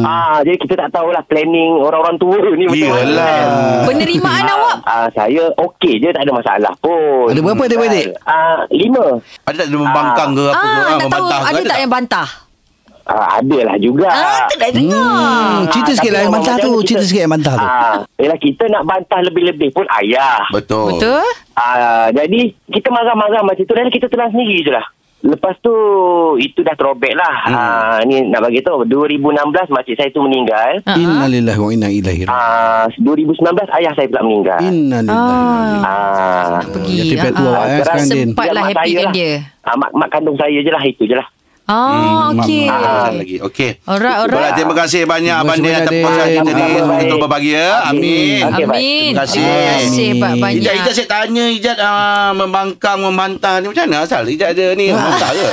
Ah, 0.00 0.38
jadi 0.40 0.56
kita 0.56 0.74
tak 0.76 0.90
tahulah 0.90 1.22
planning 1.22 1.76
orang-orang 1.76 2.16
tua 2.16 2.38
ni 2.54 2.64
macam 2.64 2.88
mana. 2.88 3.02
Yelah. 3.02 3.38
Penerimaan 3.84 4.42
Ah, 4.42 4.54
awak 4.54 4.76
ah, 4.84 5.06
saya 5.10 5.44
okey 5.58 5.98
je 5.98 6.08
tak 6.08 6.22
ada 6.22 6.32
masalah 6.32 6.72
pun. 6.78 7.28
Ada 7.28 7.40
berapa 7.40 7.62
adik-beradik? 7.64 8.06
Ah, 8.22 8.62
lima. 8.68 9.18
Ada 9.44 9.56
tak 9.56 9.66
dia 9.68 9.78
membangkang 9.78 10.30
ke 10.32 10.44
apa 10.46 10.54
ke? 10.54 10.66
Ah, 10.68 10.70
nak 10.70 10.86
tahu 10.86 10.98
membantah 11.00 11.38
ke? 11.38 11.48
ada 11.48 11.60
tak 11.64 11.78
yang 11.78 11.92
bantah? 11.92 12.28
Ah, 13.04 13.40
ada 13.40 13.58
lah 13.64 13.76
juga. 13.80 14.04
Ah, 14.06 14.44
tak 14.46 14.68
dengar. 14.70 15.00
Hmm, 15.00 15.64
cerita 15.72 15.90
Ah, 15.90 15.96
sikit 15.96 16.12
lah 16.12 16.20
yang 16.20 16.34
bantah 16.34 16.54
tu 16.54 16.70
kita- 16.70 16.84
Cerita 16.84 17.04
sikit 17.08 17.22
yang 17.24 17.32
bantah 17.32 17.54
tu 17.56 17.64
Ah, 17.64 17.96
yelah 18.18 18.36
kita 18.36 18.64
nak 18.68 18.82
bantah 18.84 19.20
lebih-lebih 19.24 19.68
pun 19.72 19.88
ayah. 19.96 20.44
Betul. 20.52 20.92
Betul? 20.94 21.24
Ah, 21.56 22.12
jadi 22.12 22.40
kita 22.68 22.88
marah-marah 22.88 23.40
macam 23.42 23.64
tu 23.64 23.72
dan 23.72 23.88
kita 23.88 24.06
tenang 24.06 24.28
sendiri 24.28 24.60
je 24.60 24.70
lah. 24.70 24.84
Lepas 25.18 25.58
tu 25.58 25.74
itu 26.38 26.62
dah 26.62 26.78
throwback 26.78 27.10
lah. 27.12 27.36
Hmm. 27.42 27.54
Ah, 27.54 27.98
ni 28.06 28.22
nak 28.22 28.38
bagi 28.38 28.62
tahu 28.62 28.86
2016 28.86 29.34
makcik 29.66 29.98
saya 29.98 30.14
tu 30.14 30.22
meninggal. 30.22 30.78
Ah, 30.86 30.94
ah. 30.94 30.96
Innalillahi 30.96 31.58
wa 31.58 31.70
inna 31.74 31.88
ilaihi 31.90 32.22
raji'un 32.22 32.30
Ah, 32.30 32.86
2019 32.94 33.34
ayah 33.82 33.92
saya 33.98 34.06
pula 34.06 34.22
meninggal. 34.22 34.60
Innalillahi 34.62 35.74
Ah, 35.82 36.62
Pergi. 36.62 36.94
Yatim 36.96 37.16
piatu 37.18 37.42
ah, 37.42 37.50
awak, 37.50 37.58
eh, 37.58 37.66
ah. 37.66 37.78
sekarang, 37.82 38.06
Din. 38.06 38.28
Sempatlah 38.30 38.62
happy 38.62 38.92
lah. 38.94 39.10
dia. 39.10 39.32
Ah, 39.66 39.74
mak, 39.74 39.90
mak 39.90 40.08
kandung 40.08 40.38
saya 40.38 40.54
je 40.54 40.70
lah 40.70 40.82
itu 40.82 41.02
je 41.02 41.16
lah. 41.18 41.26
Ah, 41.68 42.32
okey. 42.32 42.64
Ah, 42.64 43.12
lagi. 43.12 43.36
Okey. 43.44 43.84
Alright, 43.84 44.24
alright. 44.24 44.40
Alright, 44.40 44.54
terima 44.56 44.72
kasih 44.72 45.04
banyak 45.04 45.36
Abang 45.36 45.60
Din 45.60 45.76
atas 45.76 45.92
Din. 45.92 46.00
kita 46.00 46.50
ni. 46.56 46.64
Baik. 46.80 47.00
Betul 47.04 47.16
berbahagia. 47.20 47.66
Amin. 47.84 48.40
Okey, 48.40 48.64
baik. 48.64 48.72
Amin. 48.72 49.12
Terima 49.12 49.20
kasih. 49.20 49.44
Terima 49.44 49.68
kasih 49.76 50.08
Amin. 50.08 50.40
banyak. 50.40 50.60
Ijat, 50.64 50.74
Ijat 50.80 50.94
saya 50.96 51.08
tanya 51.12 51.44
Ijat 51.44 51.76
uh, 51.76 52.30
membangkang, 52.32 52.98
membantah 53.04 53.60
ni 53.60 53.68
macam 53.68 53.84
mana 53.84 54.00
asal 54.00 54.24
Ijat 54.24 54.56
ada 54.56 54.66
ni 54.72 54.88
membantah 54.96 55.28
ke? 55.28 55.48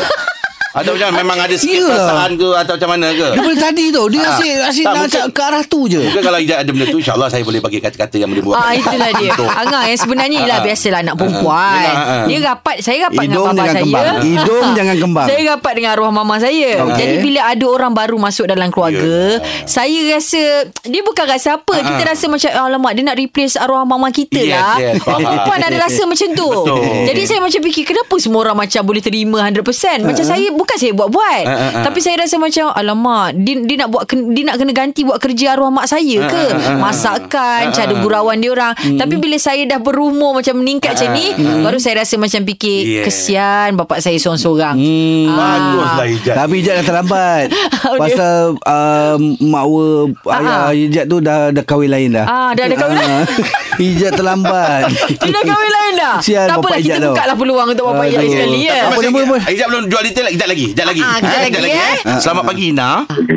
Atau 0.75 0.91
macam 0.94 1.08
mana? 1.08 1.17
memang 1.17 1.38
ada 1.39 1.55
sikit 1.55 1.77
Ya. 1.77 1.88
perasaan 1.88 2.32
ke 2.34 2.50
atau 2.53 2.74
macam 2.75 2.89
mana 2.91 3.08
ke? 3.10 3.27
Daripada 3.32 3.58
tadi 3.63 3.86
tu 3.89 4.03
Dia 4.08 4.20
Ah. 4.22 4.32
asyik 4.34 4.53
Asyik 4.65 4.86
Tak, 4.86 4.91
nak 4.91 5.01
mungkin- 5.01 5.15
cak 5.15 5.27
ke 5.29 5.41
arah 5.41 5.63
tu 5.65 5.79
je 5.86 6.01
Mungkin 6.01 6.22
kalau 6.22 6.38
ada 6.38 6.67
benda 6.67 6.86
tu 6.86 6.98
InsyaAllah 6.98 7.29
saya 7.29 7.41
boleh 7.41 7.60
bagi 7.60 7.79
kata-kata 7.79 8.15
yang 8.15 8.29
boleh 8.29 8.44
buat 8.44 8.55
Ah 8.55 8.72
itulah 8.74 9.10
dia. 9.13 9.32
Angah 9.36 9.84
yang 9.86 9.98
sebenarnya 9.98 10.38
ialah 10.38 10.58
Ah. 10.58 10.65
biasalah 10.65 11.00
anak 11.01 11.15
perempuan. 11.15 11.86
Ah. 11.88 12.25
Dia 12.25 12.38
rapat, 12.44 12.75
saya 12.79 12.98
rapat 13.05 13.24
Hidung 13.25 13.46
dengan 13.48 13.55
bapa 13.55 13.72
saya. 13.72 13.82
kembang. 13.82 14.15
Hidung 14.22 14.67
jangan 14.74 14.96
kembang. 14.98 15.25
Saya 15.25 15.41
rapat 15.50 15.72
dengan 15.74 15.89
arwah 15.94 16.12
mama 16.12 16.36
saya. 16.38 16.70
Okey. 16.82 16.96
Jadi 16.98 17.15
bila 17.22 17.41
ada 17.46 17.65
orang 17.65 17.91
baru 17.94 18.17
masuk 18.17 18.46
dalam 18.46 18.67
keluarga, 18.67 19.15
Ya. 19.38 19.63
saya 19.65 20.00
rasa 20.10 20.41
dia 20.84 21.01
bukan 21.01 21.25
rasa 21.25 21.50
apa, 21.55 21.74
kita 21.77 22.01
rasa 22.05 22.25
macam 22.25 22.50
alamak 22.53 22.91
dia 22.94 23.03
nak 23.03 23.15
replace 23.15 23.55
arwah 23.55 23.84
mama 23.84 24.10
kita 24.10 24.38
Yes, 24.38 24.51
lah. 24.51 24.75
yes. 24.77 24.96
Perempuan 25.00 25.60
ada 25.63 25.77
rasa 25.79 26.01
macam 26.03 26.27
tu. 26.32 26.48
Betul. 26.48 26.82
Jadi 27.05 27.22
saya 27.24 27.39
macam 27.39 27.62
fikir 27.63 27.84
kenapa 27.86 28.15
semua 28.17 28.39
orang 28.44 28.58
macam 28.60 28.82
boleh 28.82 29.00
terima 29.00 29.38
100%. 29.41 30.03
Macam 30.03 30.24
saya 30.24 30.48
bukan 30.51 30.63
saya 30.74 30.91
buat-buat. 30.91 31.43
Ah, 31.43 31.53
ah, 31.53 31.69
ah. 31.72 31.84
Tapi 31.86 32.00
saya 32.00 32.15
rasa 32.17 32.36
macam 32.36 32.72
alamak 32.72 33.38
dia, 33.38 33.62
dia 33.62 33.77
nak 33.77 33.89
buat 33.89 34.03
dia 34.10 34.43
nak 34.43 34.57
kena 34.57 34.74
ganti 34.74 35.01
buat 35.01 35.19
kerja 35.19 35.53
arwah 35.53 35.69
mak 35.69 35.86
saya 35.86 36.25
ke? 36.25 36.43
Masakan, 36.79 37.69
cara 37.69 37.93
gurauan 37.95 38.38
dia 38.38 38.50
orang. 38.50 38.74
Tapi 38.74 39.15
bila 39.15 39.36
saya 39.36 39.65
dah 39.65 39.77
berumur 39.77 40.34
macam 40.34 40.57
meningkat 40.57 40.95
macam 40.95 41.12
ni, 41.12 41.29
baru 41.62 41.77
saya 41.77 42.01
rasa 42.01 42.15
macam 42.15 42.41
fikir 42.43 42.77
Yeah. 42.86 43.03
kesian 43.03 43.75
bapak 43.75 44.00
saya 44.00 44.15
seorang-seorang. 44.15 44.75
Hmm. 44.75 45.27
Baguslah 45.27 46.07
Ijat 46.07 46.36
Tapi 46.36 46.53
Ijat 46.55 46.74
dah 46.75 46.86
terlambat 46.86 47.45
Pasal 48.01 48.36
uh, 48.57 49.15
Makwa 49.39 50.10
Ayah 50.29 50.53
Ah. 50.55 50.72
Ijat 50.72 51.05
tu 51.05 51.19
dah, 51.19 51.51
dah 51.51 51.62
kahwin 51.62 51.89
lain 51.89 52.10
dah 52.12 52.25
Ah, 52.25 52.50
dah 52.53 52.63
ada 52.63 52.75
kahwin 52.75 52.95
lain. 52.95 53.12
Ah. 53.12 53.25
Ijat 53.91 54.12
terlambat 54.13 54.88
Dia 55.19 55.31
dah 55.31 55.43
kahwin 55.43 55.72
lain 55.72 55.93
dah. 55.95 56.15
Sial 56.19 56.45
tak 56.45 56.57
apalah 56.57 56.79
kita 56.79 56.98
buka 57.01 57.24
lah 57.24 57.36
peluang 57.36 57.67
untuk 57.69 57.86
bapak 57.88 58.05
Ijat 58.07 58.24
sekali 58.25 58.60
ya. 58.63 58.77
Apa 58.88 59.00
nama? 59.01 59.36
Ijat 59.45 59.67
belum 59.67 59.84
jual 59.89 60.03
detail 60.03 60.27
Ijat 60.29 60.48
lagi 60.48 60.54
lagi, 60.55 60.71
sekejap 60.71 60.88
lagi. 60.88 61.01
Ah, 61.03 61.17
kejap 61.19 61.35
Eh, 61.35 61.51
lagi, 61.59 61.75
eh. 61.75 61.95
Selamat 62.17 62.43
pagi 62.47 62.65
Ina. 62.71 62.91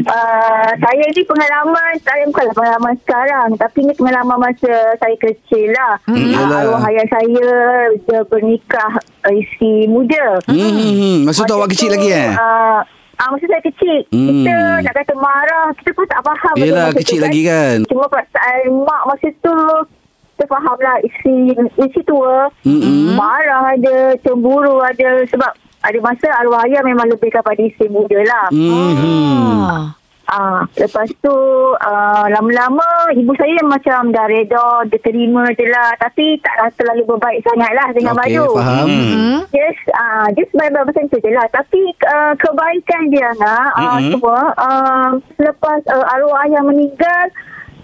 Uh, 0.08 0.70
saya 0.78 1.04
ni 1.04 1.22
pengalaman 1.26 1.92
saya 2.00 2.22
bukanlah 2.24 2.54
pengalaman 2.54 2.94
sekarang 3.02 3.48
tapi 3.58 3.78
ni 3.82 3.92
pengalaman 3.92 4.38
masa 4.38 4.72
saya 4.94 5.16
kecil 5.18 5.66
lah. 5.74 5.98
Hmm. 6.06 6.30
Uh, 6.30 6.46
arwah 6.54 6.82
ayah 6.86 7.06
saya 7.10 7.46
dia 7.98 8.18
bernikah 8.24 8.92
uh, 9.26 9.34
isteri 9.34 9.90
muda. 9.90 10.38
Hmm, 10.46 10.54
hmm, 10.70 10.94
hmm. 10.94 11.16
Masa 11.26 11.42
tu 11.42 11.54
awak 11.54 11.74
kecil 11.74 11.90
lagi 11.90 12.08
eh? 12.08 12.30
Uh, 12.32 12.80
Ah, 13.18 13.34
masa 13.34 13.50
saya 13.50 13.58
kecil 13.58 14.06
Hmm. 14.14 14.46
Kita 14.46 14.54
nak 14.78 14.94
kata 14.94 15.14
marah 15.18 15.74
Kita 15.74 15.90
pun 15.90 16.06
tak 16.06 16.22
faham 16.22 16.54
Yelah, 16.54 16.94
masa 16.94 17.02
kecil 17.02 17.18
tu, 17.18 17.24
lagi 17.26 17.40
kan. 17.42 17.76
Cuma 17.90 18.06
perasaan 18.06 18.62
mak 18.78 19.02
masa 19.10 19.28
tu 19.42 19.56
Kita 20.38 20.44
faham 20.46 20.78
lah 20.78 20.96
Isteri, 21.02 21.50
isteri 21.82 22.02
tua 22.06 22.46
Mm-mm. 22.62 23.18
Marah 23.18 23.74
ada 23.74 24.14
Cemburu 24.22 24.78
ada 24.78 25.26
Sebab 25.26 25.50
ada 25.78 25.98
masa 26.02 26.26
arwah 26.38 26.66
ayah 26.66 26.82
memang 26.82 27.06
lebih 27.06 27.30
kepada 27.30 27.60
isteri 27.60 27.88
muda 27.88 28.18
lah 28.24 28.46
Hmm. 28.50 28.94
Ah. 29.64 29.84
Ah, 30.28 30.60
lepas 30.76 31.08
tu 31.24 31.32
uh, 31.72 32.26
lama-lama 32.28 32.84
ibu 33.16 33.32
saya 33.32 33.64
macam 33.64 34.12
dah 34.12 34.28
reda, 34.28 34.84
dia 34.84 35.00
terima 35.00 35.48
je 35.56 35.64
lah. 35.64 35.96
Tapi 35.96 36.36
taklah 36.44 36.68
terlalu 36.76 37.08
berbaik 37.08 37.40
sangat 37.40 37.72
lah 37.72 37.88
dengan 37.96 38.12
Okey, 38.12 38.36
Maju. 38.36 38.44
faham. 38.60 38.86
Hmm. 38.92 39.38
Just, 39.48 39.84
uh, 39.88 40.28
just 40.36 40.52
baik-baik 40.52 40.84
macam 40.84 41.04
tu 41.08 41.16
je 41.24 41.32
lah. 41.32 41.48
Tapi 41.48 41.80
uh, 42.04 42.32
kebaikan 42.36 43.02
dia 43.08 43.32
nak, 43.40 43.72
uh, 43.72 43.96
Mm-mm. 43.96 44.20
semua, 44.20 44.40
uh, 44.60 45.08
selepas 45.40 45.80
uh, 45.88 46.12
arwah 46.12 46.44
ayah 46.44 46.60
meninggal, 46.60 47.26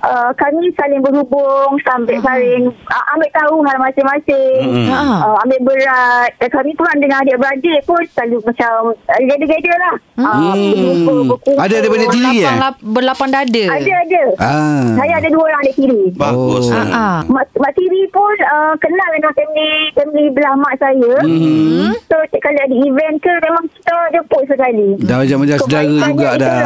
uh, 0.05 0.31
kami 0.37 0.69
saling 0.77 1.01
berhubung 1.01 1.81
sambil 1.83 2.21
saling 2.21 2.69
uh, 2.93 3.05
ambil 3.17 3.31
tahu 3.33 3.55
hal 3.65 3.77
masing-masing. 3.81 4.89
Ah. 4.93 5.25
Uh, 5.25 5.37
ambil 5.43 5.61
berat. 5.73 6.31
Dan 6.39 6.51
kami 6.53 6.71
pun 6.77 6.87
dengan 7.01 7.25
adik-beradik 7.25 7.81
pun 7.89 8.01
selalu 8.13 8.39
macam 8.45 8.93
uh, 8.93 9.21
geda-geda 9.25 9.75
lah. 9.81 9.95
Uh, 10.21 10.55
berkumpul. 10.95 11.57
Ada 11.57 11.75
daripada 11.81 12.05
tiri 12.13 12.23
eh? 12.23 12.45
Berlapan, 12.45 12.57
lap, 12.61 12.77
berlapan 12.81 13.29
dada. 13.33 13.65
Ada, 13.73 13.93
ada. 14.05 14.23
Ah. 14.39 14.87
Saya 15.01 15.13
ada 15.19 15.29
dua 15.33 15.43
orang 15.49 15.61
adik 15.65 15.75
tiri. 15.81 16.03
Bagus. 16.15 16.65
Oh. 16.69 16.77
Ah, 16.77 16.87
ah. 16.93 17.19
Mak, 17.25 17.47
mak 17.57 17.73
tiri 17.75 18.03
pun 18.13 18.37
uh, 18.45 18.75
kenal 18.79 19.09
dengan 19.17 19.33
family, 19.33 19.73
family 19.97 20.25
belah 20.31 20.55
mak 20.61 20.75
saya. 20.79 21.15
Hmm. 21.25 21.91
So, 22.07 22.17
cik 22.31 22.41
kali 22.45 22.59
ada 22.61 22.75
event 22.75 23.17
ke, 23.23 23.33
memang 23.41 23.65
kita 23.73 23.95
jemput 24.13 24.43
sekali. 24.47 24.89
Dah 25.03 25.17
macam-macam 25.23 25.57
saudara 25.65 25.97
juga 26.05 26.31
dah. 26.37 26.59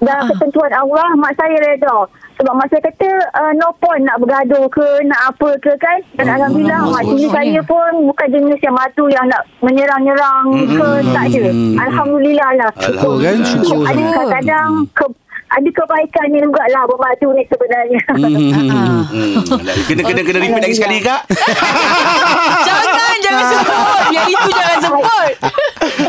Dah 0.00 0.20
ketentuan 0.32 0.72
Allah, 0.72 1.08
mak 1.18 1.32
saya 1.34 1.56
reda. 1.58 1.98
Sebab 2.34 2.52
mak 2.52 2.66
saya 2.66 2.82
kata, 2.82 3.08
uh, 3.32 3.52
no 3.54 3.70
point 3.78 4.02
nak 4.02 4.18
bergaduh 4.18 4.66
ke, 4.66 4.82
nak 5.06 5.30
apa 5.30 5.54
ke 5.62 5.70
kan. 5.78 5.98
Dan 6.14 6.26
Oh, 6.26 6.34
Alhamdulillah, 6.34 6.80
mak 6.84 7.02
tiri 7.04 7.26
saya 7.30 7.60
pun 7.62 7.90
bukan 8.04 8.26
jenis 8.28 8.58
yang 8.58 8.74
matu 8.74 9.04
yang 9.06 9.26
nak 9.30 9.42
menyerang-nyerang 9.62 10.44
ke, 10.66 10.88
tak 11.10 11.24
ada. 11.30 11.44
Alhamdulillah 11.80 12.50
lah. 12.58 12.70
Syukur 12.76 13.14
kan? 13.18 13.36
Syukur 13.38 13.82
Ada 13.82 13.94
sangat. 13.94 14.06
kadang-kadang 14.10 14.68
ke, 14.90 15.04
ada 15.54 15.70
kebaikan 15.70 16.26
ni 16.34 16.38
juga 16.42 16.66
lah 16.74 16.82
bermadu 16.90 17.30
ni 17.38 17.46
sebenarnya. 17.46 18.02
Hmm. 18.10 19.06
Kena 19.86 20.02
kena 20.02 20.20
kena 20.26 20.38
repeat 20.42 20.62
lagi 20.66 20.74
sekali 20.74 20.98
kak. 20.98 21.22
Jangan, 22.66 23.16
jangan 23.22 23.44
sebut. 23.46 24.02
Yang 24.10 24.26
itu 24.34 24.50
jangan 24.50 24.78
sebut. 24.82 25.32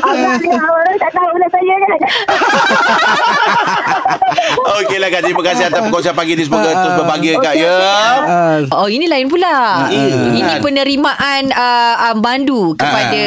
Abang 0.01 0.61
orang 0.65 0.97
tak 0.97 1.11
tahu 1.13 1.33
lah 1.37 1.49
saya 1.51 1.75
kan. 1.77 1.99
Okeylah 4.81 5.09
kak, 5.09 5.21
terima 5.25 5.41
kasih 5.45 5.63
atas 5.69 5.81
perkongsian 5.87 6.15
pagi 6.15 6.33
ni 6.35 6.43
semoga 6.45 6.65
Ah, 6.65 6.81
terus 6.81 6.93
berbahagia 6.97 7.33
kak 7.39 7.53
okey. 7.55 7.63
ya. 7.63 7.75
Ah. 7.77 8.57
Oh 8.83 8.87
ini 8.89 9.05
lain 9.05 9.27
pula. 9.29 9.87
Iya. 9.87 10.15
Ini 10.33 10.53
penerimaan 10.59 11.53
uh, 11.53 11.95
uh, 12.11 12.15
mandu 12.17 12.73
kepada 12.75 13.25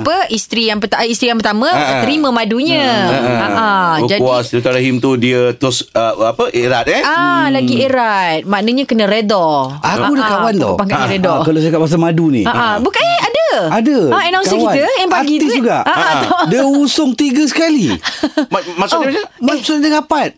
apa 0.00 0.26
isteri 0.32 0.72
yang 0.72 0.80
pertama 0.80 1.04
isteri 1.04 1.30
yang 1.30 1.38
pertama 1.38 1.68
ah. 1.68 2.00
terima 2.02 2.32
madunya. 2.32 2.86
Ah, 3.08 3.48
ah. 3.48 3.92
Jadi 4.06 4.20
Berpuas 4.22 4.48
Rahim 4.50 4.98
tu 4.98 5.14
dia 5.20 5.52
terus 5.58 5.82
uh, 5.90 6.30
apa 6.30 6.48
erat 6.50 6.86
eh. 6.86 7.02
ah 7.02 7.46
lagi 7.48 7.82
erat. 7.82 8.42
Maknanya 8.42 8.84
kena 8.84 9.04
redha. 9.04 9.74
Aku 9.74 10.12
ada 10.12 10.22
Ah, 10.22 10.28
kawan 10.32 10.54
tau. 10.54 10.74
Pangkatnya 10.74 11.08
redha. 11.10 11.32
Ah, 11.32 11.42
kalau 11.42 11.58
cakap 11.58 11.80
pasal 11.82 11.98
madu 11.98 12.30
ni. 12.30 12.42
Ah, 12.42 12.54
ah. 12.54 12.74
Bukan 12.78 12.98
eh, 12.98 13.20
ada. 13.20 13.48
Ada. 13.74 13.98
Ah, 14.08 14.22
announcer 14.24 14.54
Kawan. 14.54 14.72
kita 14.72 14.90
yang 14.96 15.10
pagi 15.10 15.34
Artis 15.36 15.50
tu. 15.50 15.56
juga. 15.58 15.76
Ah, 15.80 15.90
ah, 15.90 16.14
tahu. 16.16 16.42
Dia 16.48 16.62
usung 16.64 17.10
tiga 17.12 17.42
sekali. 17.44 17.90
Ma- 18.52 18.64
maksudnya 18.78 19.10
macam 19.10 19.24
Maksudnya 19.40 19.80
dia 19.82 19.98
rapat. 19.98 20.30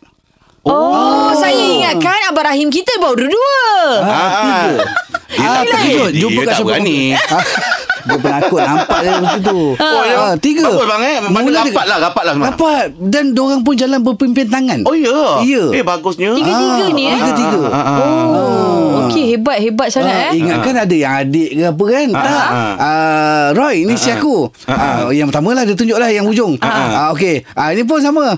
Oh, 0.61 1.33
saya 1.35 1.57
ingatkan 1.57 2.21
Abang 2.27 2.45
Rahim 2.45 2.69
kita 2.69 2.93
baru 2.99 3.25
dua. 3.25 3.61
Ah, 4.01 4.13
ah. 4.13 4.69
Dia 5.31 5.41
Ah, 5.41 5.63
tak 5.63 5.81
dia, 5.83 6.05
Jumpa 6.13 6.33
dia 6.35 6.43
kat 6.43 6.47
tak 6.47 6.57
Syabak 6.59 6.69
berani. 6.77 6.99
Ah, 8.11 8.13
Dia 8.13 8.19
penakut 8.21 8.61
nampak 8.61 8.99
dia 8.99 9.11
macam 9.17 9.41
tu. 9.41 9.61
Oh, 9.73 10.03
ya. 10.03 10.17
Ah, 10.21 10.35
tiga. 10.35 10.67
Bagus 10.67 10.87
bang 10.87 11.03
eh. 11.03 11.17
Mana 11.23 11.45
Mula 11.47 11.59
rapat 11.63 11.85
lah, 11.87 11.99
rapat 12.03 12.23
lah 12.27 12.33
semua. 12.35 12.47
Rapat. 12.51 12.87
Dan 12.99 13.25
dorang 13.31 13.63
pun 13.63 13.75
jalan 13.75 13.99
berpimpin 14.03 14.47
tangan. 14.47 14.81
Oh 14.83 14.93
ya. 14.93 15.47
Ya. 15.47 15.65
Eh 15.71 15.83
bagusnya. 15.83 16.35
Tiga-tiga 16.35 16.87
ni 16.91 17.03
eh. 17.07 17.17
Tiga-tiga. 17.17 17.61
Ah, 17.65 17.73
ah, 17.73 17.87
ah. 17.87 18.27
Oh, 18.31 19.07
okey 19.07 19.25
hebat 19.31 19.59
hebat 19.61 19.89
sangat 19.89 20.11
Ah, 20.11 20.27
eh. 20.29 20.39
Ingat 20.39 20.59
kan 20.61 20.75
ada 20.77 20.97
yang 20.97 21.13
adik 21.17 21.51
ke 21.53 21.63
apa 21.63 21.85
kan 21.87 22.09
Ah, 22.11 22.21
Tak 22.21 22.49
ah. 22.51 22.75
Ah, 22.77 23.45
Roy 23.55 23.87
ni 23.87 23.95
si 23.95 24.11
aku 24.11 24.51
Ah, 24.67 25.09
Yang 25.11 25.31
pertama 25.31 25.55
lah 25.55 25.63
Dia 25.63 25.75
tunjuk 25.75 25.95
lah 25.95 26.11
yang 26.11 26.27
hujung 26.27 26.59
Ah, 26.59 27.11
Okey 27.11 27.47
ah, 27.55 27.71
Ini 27.71 27.87
pun 27.87 28.03
sama 28.03 28.35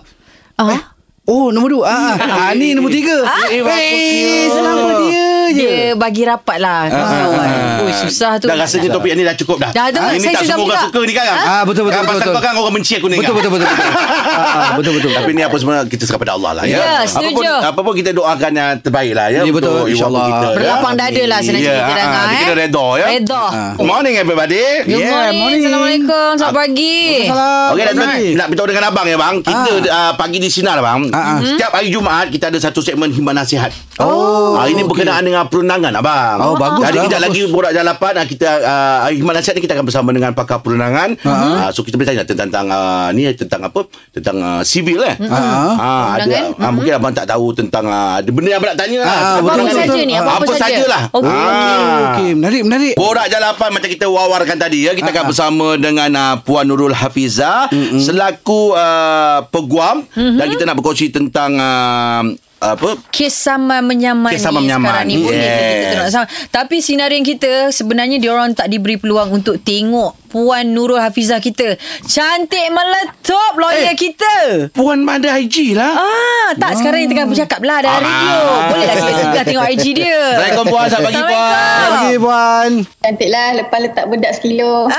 Ah. 0.54 0.92
Oh 1.22 1.48
nombor 1.48 1.72
dua 1.72 1.84
ah, 1.86 2.14
ah, 2.18 2.50
Ni 2.52 2.76
nombor 2.76 2.90
tiga 2.90 3.16
Eh, 3.48 3.60
Eh 3.60 4.46
Selama 4.48 4.88
dia 5.02 5.31
je 5.48 5.58
Dia 5.58 5.92
bagi 5.94 6.22
rapat 6.22 6.56
lah 6.56 6.86
kawan. 6.86 7.48
Oh, 7.78 7.90
susah 7.98 8.36
tu. 8.36 8.46
Dah 8.46 8.56
rasanya 8.56 8.88
topik 8.90 9.12
ni 9.12 9.22
dah 9.22 9.34
cukup 9.34 9.58
dah. 9.58 9.70
Dah, 9.70 9.86
dah. 9.88 10.02
Ah, 10.04 10.10
Ini 10.12 10.22
Saya 10.22 10.34
tak 10.36 10.44
semua 10.48 10.66
orang 10.68 10.84
suka 10.86 11.00
ni 11.00 11.12
kan. 11.12 11.24
Ah, 11.26 11.62
betul, 11.62 11.82
betul, 11.82 11.98
betul, 11.98 12.02
Pasal 12.04 12.20
betul. 12.20 12.32
kau 12.32 12.42
kan 12.42 12.54
orang 12.54 12.74
benci 12.74 12.92
aku 12.94 13.06
ni 13.06 13.16
Betul 13.16 13.34
kan. 13.34 13.38
betul 13.40 13.50
betul 13.52 13.68
betul. 13.68 13.90
Ah, 14.32 14.38
ah, 14.38 14.72
Betul 14.74 14.92
betul 14.96 15.10
Tapi 15.12 15.30
ni 15.30 15.42
apa 15.42 15.56
semua 15.56 15.74
kita 15.84 16.02
serah 16.02 16.18
pada 16.18 16.32
Allah 16.34 16.50
lah 16.54 16.64
ya. 16.64 16.76
Ya, 16.76 16.94
apa 17.00 17.20
pun 17.28 17.42
setuju. 17.42 17.52
apa 17.62 17.80
pun 17.80 17.92
kita 17.92 18.10
doakan 18.12 18.50
yang 18.52 18.70
terbaik 18.78 19.12
lah 19.12 19.26
ya. 19.28 19.40
Ya, 19.42 19.52
betul, 19.52 19.82
insyaAllah. 19.86 20.24
ya. 20.24 20.48
Berlapang 20.54 20.94
dada 20.94 21.22
lah 21.24 21.38
senang 21.40 21.60
Ya, 21.60 21.72
cerita 21.72 21.84
ah, 21.84 21.96
dengar 21.96 22.24
Kita 22.28 22.42
eh. 22.44 22.56
redha 22.58 22.86
ya. 22.92 23.06
Redha. 23.12 23.42
Good 23.74 23.88
morning 23.88 24.14
everybody. 24.16 24.62
Good 24.84 25.04
morning. 25.04 25.58
Assalamualaikum. 25.62 26.28
Selamat 26.34 26.54
pagi. 26.56 26.98
Salam 27.24 27.70
Okey 27.72 27.84
nak, 27.84 27.96
nak 28.34 28.46
beritahu 28.48 28.68
dengan 28.68 28.84
abang 28.84 29.06
ya 29.06 29.16
bang. 29.16 29.34
Kita 29.40 29.70
uh, 29.86 30.12
pagi 30.14 30.38
di 30.38 30.48
sinar 30.48 30.78
bang. 30.78 31.00
Ah, 31.10 31.18
ah. 31.18 31.38
Setiap 31.40 31.70
hari 31.72 31.88
Jumaat 31.88 32.26
kita 32.28 32.48
ada 32.48 32.58
satu 32.58 32.78
segmen 32.78 33.08
himbau 33.08 33.32
nasihat. 33.32 33.70
Oh, 33.98 34.54
Ah, 34.54 34.66
ini 34.66 34.82
berkenaan 34.82 35.22
dengan 35.22 35.41
perundangan 35.50 35.92
abang. 35.98 36.38
Oh, 36.38 36.54
bagus 36.54 36.86
Jadi 36.86 36.98
lah, 36.98 37.04
kita 37.10 37.18
lagi 37.18 37.42
borak 37.50 37.72
jalapan 37.74 38.12
ah, 38.22 38.26
kita 38.26 38.48
uh, 38.62 38.98
himbau 39.10 39.34
nasihat 39.34 39.58
ni 39.58 39.62
kita 39.64 39.74
akan 39.74 39.86
bersama 39.86 40.10
dengan 40.14 40.30
pakar 40.36 40.62
perundangan. 40.62 41.18
Uh, 41.22 41.70
so 41.74 41.82
kita 41.82 41.98
bertanya 41.98 42.22
tentang 42.22 42.52
tentang 42.52 42.68
uh, 42.68 43.08
ni 43.16 43.26
tentang 43.32 43.64
apa? 43.64 43.80
Tentang 44.12 44.36
uh, 44.38 44.62
civil 44.62 45.00
eh. 45.02 45.16
Ah. 45.26 45.32
Ah, 45.32 46.06
ada 46.20 46.28
Perundangan. 46.28 46.62
ah, 46.62 46.70
mungkin 46.70 46.92
abang 46.92 47.14
tak 47.16 47.26
tahu 47.32 47.46
tentang 47.56 47.84
uh, 47.88 48.20
ada 48.20 48.30
benda 48.30 48.48
yang 48.52 48.60
abang 48.60 48.70
nak 48.76 48.78
tanya 48.78 48.98
lah. 49.00 49.08
Ah, 49.08 49.16
Apa 49.16 49.40
betul, 49.40 49.42
Apa 49.42 49.62
betul, 49.64 49.78
saja 49.80 50.00
ni? 50.04 50.14
Apa, 50.14 50.30
Apa 50.30 50.52
saja? 50.52 50.60
sajalah. 50.62 51.02
Okey. 51.16 51.32
Ah. 51.32 52.00
Okey 52.12 52.30
menarik 52.36 52.62
menarik 52.66 52.94
Borak 52.98 53.26
Jalapan 53.32 53.68
macam 53.72 53.88
kita 53.88 54.06
wawarkan 54.10 54.56
tadi 54.58 54.78
ya 54.84 54.92
kita 54.92 55.10
akan 55.10 55.24
bersama 55.30 55.66
dengan 55.78 56.10
uh, 56.12 56.34
Puan 56.42 56.66
Nurul 56.68 56.92
Hafiza 56.92 57.70
selaku 57.96 58.74
uh, 58.76 59.46
peguam 59.48 60.04
dan 60.12 60.46
kita 60.50 60.66
nak 60.66 60.76
berkongsi 60.82 61.08
tentang 61.08 61.56
uh, 61.56 62.22
apa 62.62 62.94
Kes 63.10 63.34
sama 63.34 63.82
menyaman 63.82 64.30
Kes 64.30 64.38
sama 64.40 64.56
ni 64.56 64.70
menyaman. 64.70 64.86
sekarang 64.86 65.04
ni 65.04 65.14
boleh 65.18 65.34
ke 65.34 65.42
kita 65.42 65.74
Yes. 65.74 65.90
tengok 65.92 66.08
sama. 66.08 66.26
Tapi 66.48 66.76
sinarian 66.78 67.22
kita 67.22 67.52
sebenarnya 67.68 68.16
diorang 68.16 68.54
tak 68.54 68.70
diberi 68.70 68.94
peluang 68.94 69.34
untuk 69.34 69.58
tengok 69.58 70.21
Puan 70.32 70.64
Nurul 70.66 70.96
Hafizah 70.96 71.38
kita. 71.38 71.76
Cantik 72.02 72.66
meletup 72.66 73.52
lawyer 73.54 73.92
Eh. 73.92 73.94
kita. 73.94 74.34
Puan 74.72 74.98
Mada 74.98 75.36
IG 75.36 75.76
lah 75.76 75.92
Ah, 75.92 76.48
tak 76.54 76.72
sekarang 76.74 77.04
ni 77.04 77.08
tengah 77.08 77.26
bercakap 77.26 77.60
lah 77.60 77.78
dalam 77.78 78.00
Ah. 78.00 78.02
radio. 78.02 78.36
Boleh 78.66 78.86
lah 78.86 78.96
sikit-sikit 78.96 79.44
tengok 79.44 79.66
IG 79.70 79.84
dia. 79.94 80.08
Assalamualaikum 80.08 80.64
Puan 80.66 80.86
Selamat 80.88 81.04
pagi 81.04 81.20
Puan 81.20 81.36
Assalamualaikum. 81.36 82.00
Okey 82.02 82.16
puan 82.18 82.70
Cantik 82.98 83.28
lah 83.28 83.46
lepas 83.54 83.78
letak 83.78 84.06
bedak 84.08 84.32
sekilo. 84.32 84.88
ah. 84.88 84.96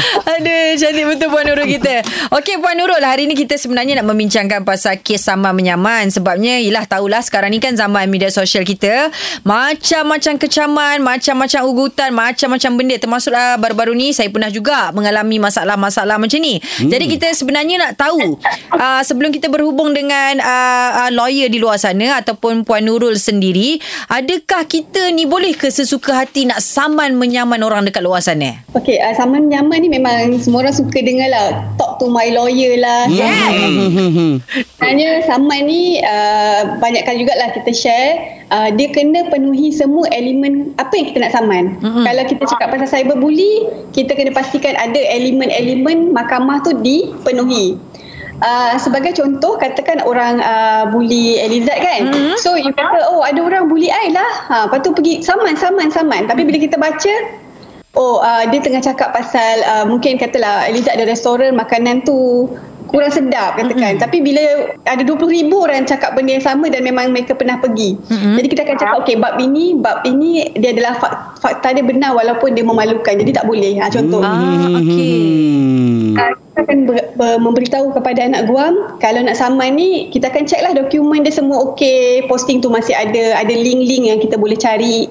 Aduh, 0.30 0.72
cantik 0.74 1.04
betul 1.06 1.28
Puan 1.28 1.44
Nurul 1.44 1.68
kita. 1.68 1.94
Okey 2.32 2.56
Puan 2.56 2.74
Nurul, 2.74 3.02
hari 3.02 3.26
ni 3.26 3.34
kita 3.34 3.54
sebenarnya 3.54 4.00
nak 4.00 4.08
membincangkan 4.08 4.62
pasal 4.62 4.96
kes 4.98 5.20
sama 5.22 5.50
menyaman. 5.50 6.08
Sebabnya, 6.08 6.56
yelah 6.58 6.84
tahulah 6.84 7.20
sekarang 7.20 7.50
ni 7.50 7.58
kan 7.58 7.74
zaman 7.74 8.08
media 8.08 8.30
sosial 8.30 8.64
kita. 8.64 9.12
Macam-macam 9.42 10.38
kecaman, 10.38 10.96
macam-macam 10.98 11.60
ugutan, 11.66 12.10
macam-macam 12.10 12.70
benda. 12.74 12.96
Termasuklah 13.10 13.58
baru-baru 13.58 13.90
ni 13.98 14.14
saya 14.14 14.30
pernah 14.30 14.54
juga 14.54 14.94
mengalami 14.94 15.42
masalah-masalah 15.42 16.14
macam 16.14 16.38
ni. 16.38 16.62
Hmm. 16.62 16.94
Jadi 16.94 17.10
kita 17.10 17.26
sebenarnya 17.34 17.82
nak 17.82 17.98
tahu, 17.98 18.38
uh, 18.70 19.02
sebelum 19.02 19.34
kita 19.34 19.50
berhubung 19.50 19.90
dengan 19.90 20.38
uh, 20.38 20.88
uh, 20.94 21.10
lawyer 21.10 21.50
di 21.50 21.58
luar 21.58 21.74
sana 21.74 22.22
ataupun 22.22 22.62
Puan 22.62 22.86
Nurul 22.86 23.18
sendiri, 23.18 23.82
adakah 24.06 24.62
kita 24.62 25.10
ni 25.10 25.26
boleh 25.26 25.58
ke 25.58 25.74
sesuka 25.74 26.22
hati 26.22 26.46
nak 26.46 26.62
saman 26.62 27.18
menyaman 27.18 27.58
orang 27.66 27.82
dekat 27.82 27.98
luar 27.98 28.22
sana? 28.22 28.62
Okey, 28.78 29.02
uh, 29.02 29.10
saman 29.18 29.50
nyaman 29.50 29.82
ni 29.82 29.90
memang 29.90 30.30
semua 30.38 30.62
orang 30.62 30.78
suka 30.78 31.02
dengar 31.02 31.34
lah. 31.34 31.66
Talk 31.74 31.98
to 31.98 32.06
my 32.06 32.30
lawyer 32.30 32.78
lah. 32.78 33.10
Hmm, 33.10 34.38
Sebenarnya 34.78 35.26
saman 35.26 35.66
ni 35.66 35.98
uh, 35.98 36.78
banyak 36.78 37.02
kali 37.02 37.26
jugalah 37.26 37.50
kita 37.58 37.74
share 37.74 38.39
uh, 38.50 38.70
dia 38.74 38.88
kena 38.90 39.30
penuhi 39.30 39.70
semua 39.70 40.06
elemen 40.12 40.74
apa 40.76 40.92
yang 40.94 41.06
kita 41.14 41.18
nak 41.22 41.32
saman. 41.34 41.64
Mm-hmm. 41.80 42.04
Kalau 42.04 42.24
kita 42.26 42.42
cakap 42.50 42.68
pasal 42.74 42.88
cyberbully, 42.90 43.70
kita 43.94 44.12
kena 44.12 44.34
pastikan 44.34 44.74
ada 44.76 44.98
elemen-elemen 44.98 46.12
mahkamah 46.12 46.60
tu 46.66 46.74
dipenuhi. 46.82 47.78
Uh, 48.40 48.72
sebagai 48.80 49.12
contoh 49.12 49.60
katakan 49.60 50.00
orang 50.00 50.40
uh, 50.40 50.88
bully 50.88 51.36
Elizad 51.36 51.76
kan 51.76 52.08
mm-hmm. 52.08 52.40
so 52.40 52.56
you 52.56 52.72
kata 52.72 52.96
oh 53.12 53.20
ada 53.20 53.36
orang 53.36 53.68
bully 53.68 53.92
I 53.92 54.16
lah 54.16 54.32
ha, 54.48 54.56
lepas 54.64 54.80
tu 54.80 54.96
pergi 54.96 55.20
saman 55.20 55.60
saman 55.60 55.92
saman 55.92 56.24
tapi 56.24 56.48
bila 56.48 56.56
kita 56.56 56.80
baca 56.80 57.36
oh 58.00 58.16
uh, 58.24 58.48
dia 58.48 58.64
tengah 58.64 58.80
cakap 58.80 59.12
pasal 59.12 59.60
uh, 59.68 59.84
mungkin 59.84 60.16
katalah 60.16 60.64
Elizad 60.72 60.96
ada 60.96 61.04
restoran 61.04 61.52
makanan 61.52 62.00
tu 62.08 62.48
kurang 62.90 63.14
sedap 63.14 63.54
katakan. 63.54 63.96
Mm-hmm. 63.96 64.02
tapi 64.02 64.18
bila 64.18 64.42
ada 64.84 65.02
20 65.06 65.30
ribu 65.30 65.62
orang 65.62 65.86
cakap 65.86 66.18
benda 66.18 66.36
yang 66.36 66.44
sama 66.44 66.66
dan 66.66 66.82
memang 66.82 67.14
mereka 67.14 67.38
pernah 67.38 67.56
pergi. 67.62 67.94
Mm-hmm. 67.94 68.34
jadi 68.34 68.46
kita 68.50 68.60
akan 68.66 68.76
cakap 68.82 68.94
okey 69.06 69.16
bab 69.22 69.34
ini 69.38 69.78
bab 69.78 70.02
ini 70.02 70.50
dia 70.58 70.74
adalah 70.74 70.98
fak- 70.98 71.38
fakta 71.38 71.78
dia 71.78 71.84
benar 71.86 72.12
walaupun 72.18 72.52
dia 72.52 72.66
memalukan. 72.66 73.14
Jadi 73.14 73.30
tak 73.30 73.46
boleh. 73.46 73.78
Ha, 73.78 73.88
contoh. 73.88 74.20
Ah, 74.20 74.68
okey. 74.82 76.18
Uh, 76.18 76.32
kita 76.36 76.58
akan 76.66 76.78
ber, 76.84 76.96
ber, 77.14 77.34
memberitahu 77.38 77.94
kepada 77.94 78.20
anak 78.26 78.50
guam 78.50 78.98
kalau 78.98 79.22
nak 79.22 79.38
saman 79.38 79.78
ni 79.78 80.10
kita 80.10 80.28
akan 80.28 80.44
check 80.44 80.60
lah 80.60 80.74
dokumen 80.74 81.22
dia 81.22 81.30
semua 81.30 81.72
okey 81.72 82.26
posting 82.26 82.58
tu 82.58 82.68
masih 82.68 82.92
ada 82.92 83.38
ada 83.38 83.54
link-link 83.54 84.10
yang 84.10 84.18
kita 84.18 84.34
boleh 84.34 84.58
cari. 84.58 85.06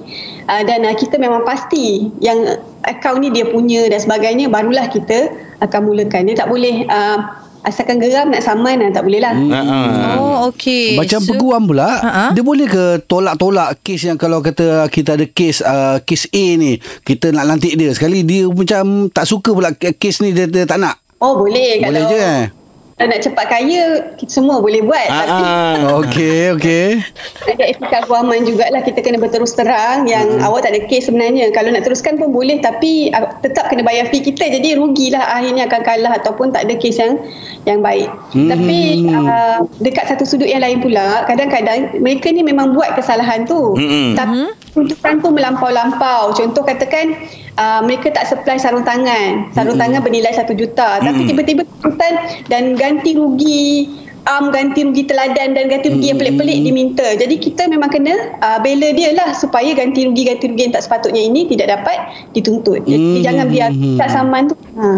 Uh, 0.46 0.62
dan 0.68 0.84
uh, 0.84 0.94
kita 0.94 1.16
memang 1.16 1.42
pasti 1.48 2.12
yang 2.20 2.60
akaun 2.84 3.24
ni 3.24 3.32
dia 3.32 3.48
punya 3.48 3.88
dan 3.88 3.98
sebagainya 3.98 4.46
barulah 4.52 4.86
kita 4.92 5.32
akan 5.64 5.80
mulakan. 5.90 6.28
Dia 6.28 6.36
tak 6.44 6.48
boleh 6.52 6.86
uh, 6.86 7.49
asalkan 7.62 7.96
geram 7.96 8.28
nak 8.28 8.40
saman 8.40 8.80
uh, 8.80 8.90
tak 8.90 9.02
boleh 9.02 9.18
lah 9.18 9.32
Ha, 9.32 9.60
ha. 9.60 9.78
Oh, 10.16 10.36
okey. 10.48 10.96
Macam 10.96 11.20
So- 11.20 11.28
peguam 11.30 11.64
pula 11.64 12.00
Ha-ha. 12.00 12.24
Dia 12.30 12.40
boleh 12.40 12.64
ke 12.64 13.02
Tolak-tolak 13.02 13.80
Kes 13.80 14.02
yang 14.02 14.16
kalau 14.16 14.40
kata 14.40 14.86
Kita 14.86 15.14
ada 15.14 15.24
kes 15.24 15.60
uh, 15.60 16.00
Kes 16.00 16.26
A 16.26 16.44
ni 16.54 16.76
Kita 17.00 17.30
nak 17.30 17.44
lantik 17.46 17.74
dia 17.74 17.90
Sekali 17.90 18.22
dia 18.22 18.46
macam 18.46 19.08
Tak 19.08 19.24
suka 19.24 19.50
pula 19.50 19.70
Kes 19.72 20.20
ni 20.20 20.30
dia, 20.30 20.44
dia 20.44 20.64
tak 20.64 20.78
nak 20.78 20.96
oh 21.18 21.36
boleh 21.36 21.76
Boleh 21.76 21.84
kalau 21.84 22.02
je 22.06 22.18
eh 22.18 22.42
kalau 23.00 23.16
nak 23.16 23.24
cepat 23.24 23.46
kaya 23.48 24.12
kita 24.20 24.28
semua 24.28 24.60
boleh 24.60 24.84
buat 24.84 25.08
Ha, 25.08 25.16
tapi 25.24 25.40
ha. 25.40 25.96
Okey 26.04 26.52
okey 26.52 26.88
ada 27.48 27.64
etika 27.64 28.04
keguaman 28.04 28.44
jugalah 28.44 28.84
kita 28.84 29.00
kena 29.00 29.16
berterus 29.16 29.56
terang 29.56 30.04
yang 30.04 30.36
hmm. 30.36 30.44
awak 30.44 30.68
tak 30.68 30.76
ada 30.76 30.84
kes 30.84 31.08
sebenarnya 31.08 31.48
kalau 31.56 31.72
nak 31.72 31.88
teruskan 31.88 32.20
pun 32.20 32.28
boleh 32.28 32.60
tapi 32.60 33.08
uh, 33.16 33.32
tetap 33.40 33.72
kena 33.72 33.80
bayar 33.80 34.12
fee 34.12 34.20
kita 34.20 34.52
jadi 34.52 34.76
rugilah 34.76 35.24
akhirnya 35.32 35.64
akan 35.64 35.80
kalah 35.80 36.12
ataupun 36.20 36.52
tak 36.52 36.68
ada 36.68 36.76
kes 36.76 37.00
yang 37.00 37.16
yang 37.64 37.80
baik 37.80 38.12
hmm. 38.36 38.52
tapi 38.52 38.78
uh, 39.08 39.64
dekat 39.80 40.04
satu 40.12 40.28
sudut 40.28 40.46
yang 40.46 40.60
lain 40.60 40.84
pula 40.84 41.24
kadang-kadang 41.24 41.96
mereka 42.04 42.28
ni 42.28 42.44
memang 42.44 42.76
buat 42.76 42.92
kesalahan 42.92 43.48
tu 43.48 43.72
Hmm. 43.80 44.12
tapi 44.12 44.52
tuntutan 44.76 45.24
tu 45.24 45.32
melampau-lampau 45.32 46.36
contoh 46.36 46.60
katakan 46.60 47.16
uh, 47.60 47.80
mereka 47.84 48.08
tak 48.10 48.24
supply 48.26 48.56
sarung 48.56 48.82
tangan 48.82 49.52
sarung 49.52 49.76
Hmm. 49.76 49.84
tangan 49.84 50.00
bernilai 50.00 50.32
satu 50.32 50.56
juta 50.56 50.98
tapi 50.98 51.28
tiba-tiba 51.28 51.62
tuntutan 51.68 52.16
dan 52.48 52.74
ganti 52.74 53.12
rugi 53.14 53.86
um, 54.26 54.52
ganti 54.52 54.84
rugi 54.84 55.06
teladan 55.08 55.56
dan 55.56 55.64
ganti 55.70 55.88
rugi 55.92 56.12
yang 56.12 56.18
pelik-pelik 56.20 56.58
diminta. 56.60 57.06
Jadi 57.16 57.40
kita 57.40 57.66
memang 57.70 57.88
kena 57.88 58.36
uh, 58.40 58.58
bela 58.60 58.92
dia 58.92 59.14
lah 59.16 59.32
supaya 59.32 59.72
ganti 59.72 60.04
rugi 60.04 60.28
ganti 60.28 60.50
rugi 60.50 60.62
yang 60.68 60.74
tak 60.74 60.84
sepatutnya 60.84 61.22
ini 61.22 61.48
tidak 61.48 61.80
dapat 61.80 61.98
dituntut. 62.36 62.84
Jadi 62.84 63.24
jangan 63.24 63.46
biar 63.48 63.70
tak 63.96 64.08
saman 64.12 64.42
tu. 64.50 64.56
Ha. 64.76 64.88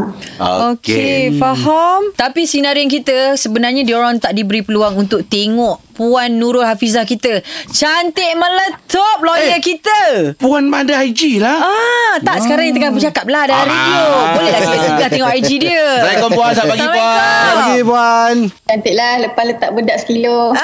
Okey, 0.74 1.38
faham. 1.38 2.14
Tapi 2.14 2.46
sinarian 2.46 2.90
kita 2.90 3.38
sebenarnya 3.38 3.86
diorang 3.86 4.18
tak 4.18 4.34
diberi 4.34 4.62
peluang 4.64 5.06
untuk 5.06 5.22
tengok 5.26 5.91
Puan 5.92 6.34
Nurul 6.34 6.62
Hafizah 6.62 7.02
kita. 7.02 7.40
Cantik 7.68 8.32
meletup 8.32 9.16
lawyer 9.20 9.52
Eh. 9.52 9.60
kita. 9.60 10.00
Puan 10.36 10.66
mana 10.66 11.02
IG 11.02 11.36
lah. 11.36 11.58
Ah, 11.58 12.12
tak 12.18 12.40
sekarang 12.40 12.64
yang 12.66 12.74
tengah 12.74 12.90
bercakap 12.92 13.24
lah 13.26 13.42
dalam 13.44 13.64
radio. 13.64 14.02
Boleh 14.32 14.50
lah 14.50 14.60
sebelah 14.60 15.08
tengok 15.08 15.30
IG 15.34 15.48
dia. 15.58 15.82
Assalamualaikum 16.02 16.30
puan, 16.32 16.50
selamat 16.50 16.70
pagi 16.70 16.82
puan. 16.82 16.96
Assalamualaikum. 16.96 17.60
Okey 17.62 17.80
puan 17.84 18.34
Cantik 18.64 18.94
lah 18.94 19.10
lepas 19.20 19.44
letak 19.44 19.70
bedak 19.72 19.96
sekilo. 19.98 20.38
ah. 20.52 20.56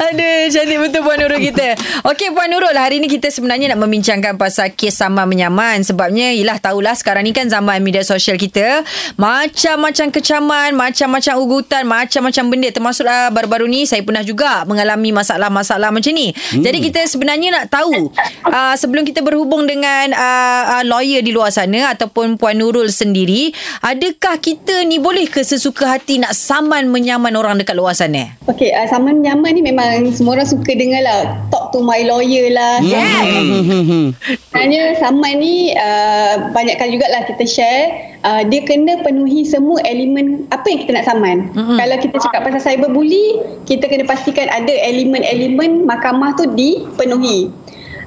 Aduh, 0.00 0.40
cantik 0.48 0.78
betul 0.78 1.00
Puan 1.00 1.16
Nurul 1.16 1.38
kita. 1.42 1.66
Okey 2.04 2.28
Puan 2.30 2.46
Nurul, 2.48 2.72
hari 2.72 2.98
ni 2.98 3.06
kita 3.06 3.28
sebenarnya 3.28 3.70
nak 3.70 3.80
membincangkan 3.80 4.34
pasal 4.34 4.70
kes 4.70 4.94
saman 4.94 5.24
menyaman. 5.24 5.80
Sebabnya, 5.80 6.32
yelah 6.32 6.56
tahulah 6.56 6.92
sekarang 6.92 7.22
ni 7.22 7.30
kan 7.30 7.46
zaman 7.46 7.78
media 7.78 8.02
sosial 8.02 8.34
kita. 8.34 8.82
Macam-macam 9.16 10.06
kecaman, 10.10 10.68
macam-macam 10.72 11.32
ugutan, 11.38 11.82
macam-macam 11.84 12.44
benda. 12.48 12.68
Termasuklah 12.78 13.34
baru-baru 13.34 13.66
ni 13.66 13.90
saya 13.90 14.06
pernah 14.06 14.22
juga 14.22 14.62
mengalami 14.62 15.10
masalah-masalah 15.10 15.90
macam 15.90 16.14
ni. 16.14 16.30
Hmm. 16.30 16.62
Jadi 16.62 16.78
kita 16.78 17.02
sebenarnya 17.10 17.50
nak 17.50 17.74
tahu, 17.74 18.14
uh, 18.46 18.74
sebelum 18.78 19.02
kita 19.02 19.18
berhubung 19.18 19.66
dengan 19.66 20.14
uh, 20.14 20.78
uh, 20.78 20.82
lawyer 20.86 21.18
di 21.26 21.34
luar 21.34 21.50
sana 21.50 21.90
ataupun 21.90 22.38
Puan 22.38 22.54
Nurul 22.54 22.86
sendiri, 22.94 23.50
adakah 23.82 24.38
kita 24.38 24.86
ni 24.86 25.02
boleh 25.02 25.26
ke 25.26 25.42
sesuka 25.42 25.98
hati 25.98 26.22
nak 26.22 26.38
saman 26.38 26.86
menyaman 26.86 27.34
orang 27.34 27.58
dekat 27.58 27.74
luar 27.74 27.98
sana? 27.98 28.38
Okey, 28.46 28.70
uh, 28.70 28.86
saman 28.86 29.26
nyaman 29.26 29.58
ni 29.58 29.62
memang 29.66 30.06
semua 30.14 30.38
orang 30.38 30.46
suka 30.46 30.70
dengar 30.78 31.02
lah. 31.02 31.34
Talk 31.68 31.84
to 31.84 31.84
my 31.84 32.00
lawyer 32.08 32.48
lah. 32.48 32.80
Hmm. 32.80 34.16
Sebenarnya 34.56 34.96
saman 35.04 35.36
ni 35.36 35.76
uh, 35.76 36.48
banyak 36.56 36.80
kali 36.80 36.96
jugalah 36.96 37.28
kita 37.28 37.44
share 37.44 38.16
uh, 38.24 38.40
dia 38.48 38.64
kena 38.64 39.04
penuhi 39.04 39.44
semua 39.44 39.76
elemen 39.84 40.48
apa 40.48 40.64
yang 40.64 40.80
kita 40.80 40.96
nak 40.96 41.04
saman. 41.04 41.52
Mm-hmm. 41.52 41.76
Kalau 41.76 41.96
kita 42.00 42.16
cakap 42.24 42.40
pasal 42.48 42.62
cyberbully, 42.64 43.44
kita 43.68 43.84
kena 43.84 44.08
pastikan 44.08 44.48
ada 44.48 44.72
elemen-elemen 44.72 45.84
mahkamah 45.84 46.32
tu 46.40 46.48
dipenuhi. 46.56 47.52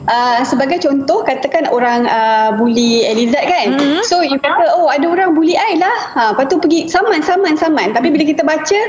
Uh, 0.09 0.41
sebagai 0.41 0.81
contoh 0.81 1.21
katakan 1.21 1.69
orang 1.69 2.09
uh, 2.09 2.57
bully 2.57 3.05
Elizad 3.05 3.45
kan 3.45 3.77
mm-hmm. 3.77 4.01
so 4.01 4.25
you 4.25 4.33
kata 4.41 4.73
oh 4.73 4.89
ada 4.89 5.05
orang 5.05 5.37
bully 5.37 5.53
I 5.53 5.77
lah 5.77 5.97
ha, 6.17 6.21
lepas 6.33 6.49
tu 6.49 6.57
pergi 6.57 6.89
saman 6.89 7.21
saman 7.21 7.53
saman 7.53 7.93
tapi 7.93 8.09
bila 8.09 8.25
kita 8.25 8.41
baca 8.41 8.79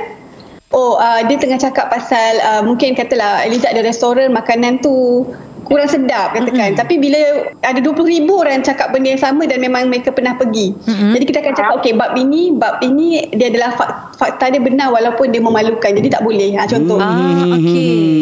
oh 0.72 0.96
uh, 0.96 1.20
dia 1.24 1.36
tengah 1.38 1.60
cakap 1.60 1.88
pasal 1.88 2.40
uh, 2.40 2.62
mungkin 2.64 2.96
katalah 2.96 3.44
Elizad 3.44 3.72
ada 3.76 3.84
restoran 3.84 4.32
makanan 4.32 4.80
tu 4.80 5.24
kurang 5.62 5.86
sedap 5.86 6.34
katakan 6.34 6.74
mm-hmm. 6.74 6.80
tapi 6.80 6.98
bila 6.98 7.48
ada 7.62 7.78
20 7.78 7.94
ribu 8.02 8.42
orang 8.42 8.66
cakap 8.66 8.90
benda 8.90 9.14
yang 9.14 9.22
sama 9.22 9.46
dan 9.46 9.62
memang 9.62 9.86
mereka 9.86 10.10
pernah 10.10 10.34
pergi 10.34 10.74
mm-hmm. 10.74 11.12
jadi 11.14 11.24
kita 11.24 11.38
akan 11.38 11.54
cakap 11.54 11.72
okey 11.80 11.92
bab 11.94 12.12
ini 12.18 12.50
bab 12.52 12.82
ini 12.82 13.30
dia 13.30 13.46
adalah 13.48 13.70
fak- 13.78 14.18
fakta 14.18 14.52
dia 14.52 14.58
benar 14.58 14.90
walaupun 14.90 15.30
dia 15.30 15.38
memalukan 15.38 15.90
jadi 15.94 16.08
tak 16.18 16.22
boleh 16.26 16.50
ha, 16.58 16.66
contoh 16.66 16.98
Ah, 16.98 17.46
okey. 17.56 18.21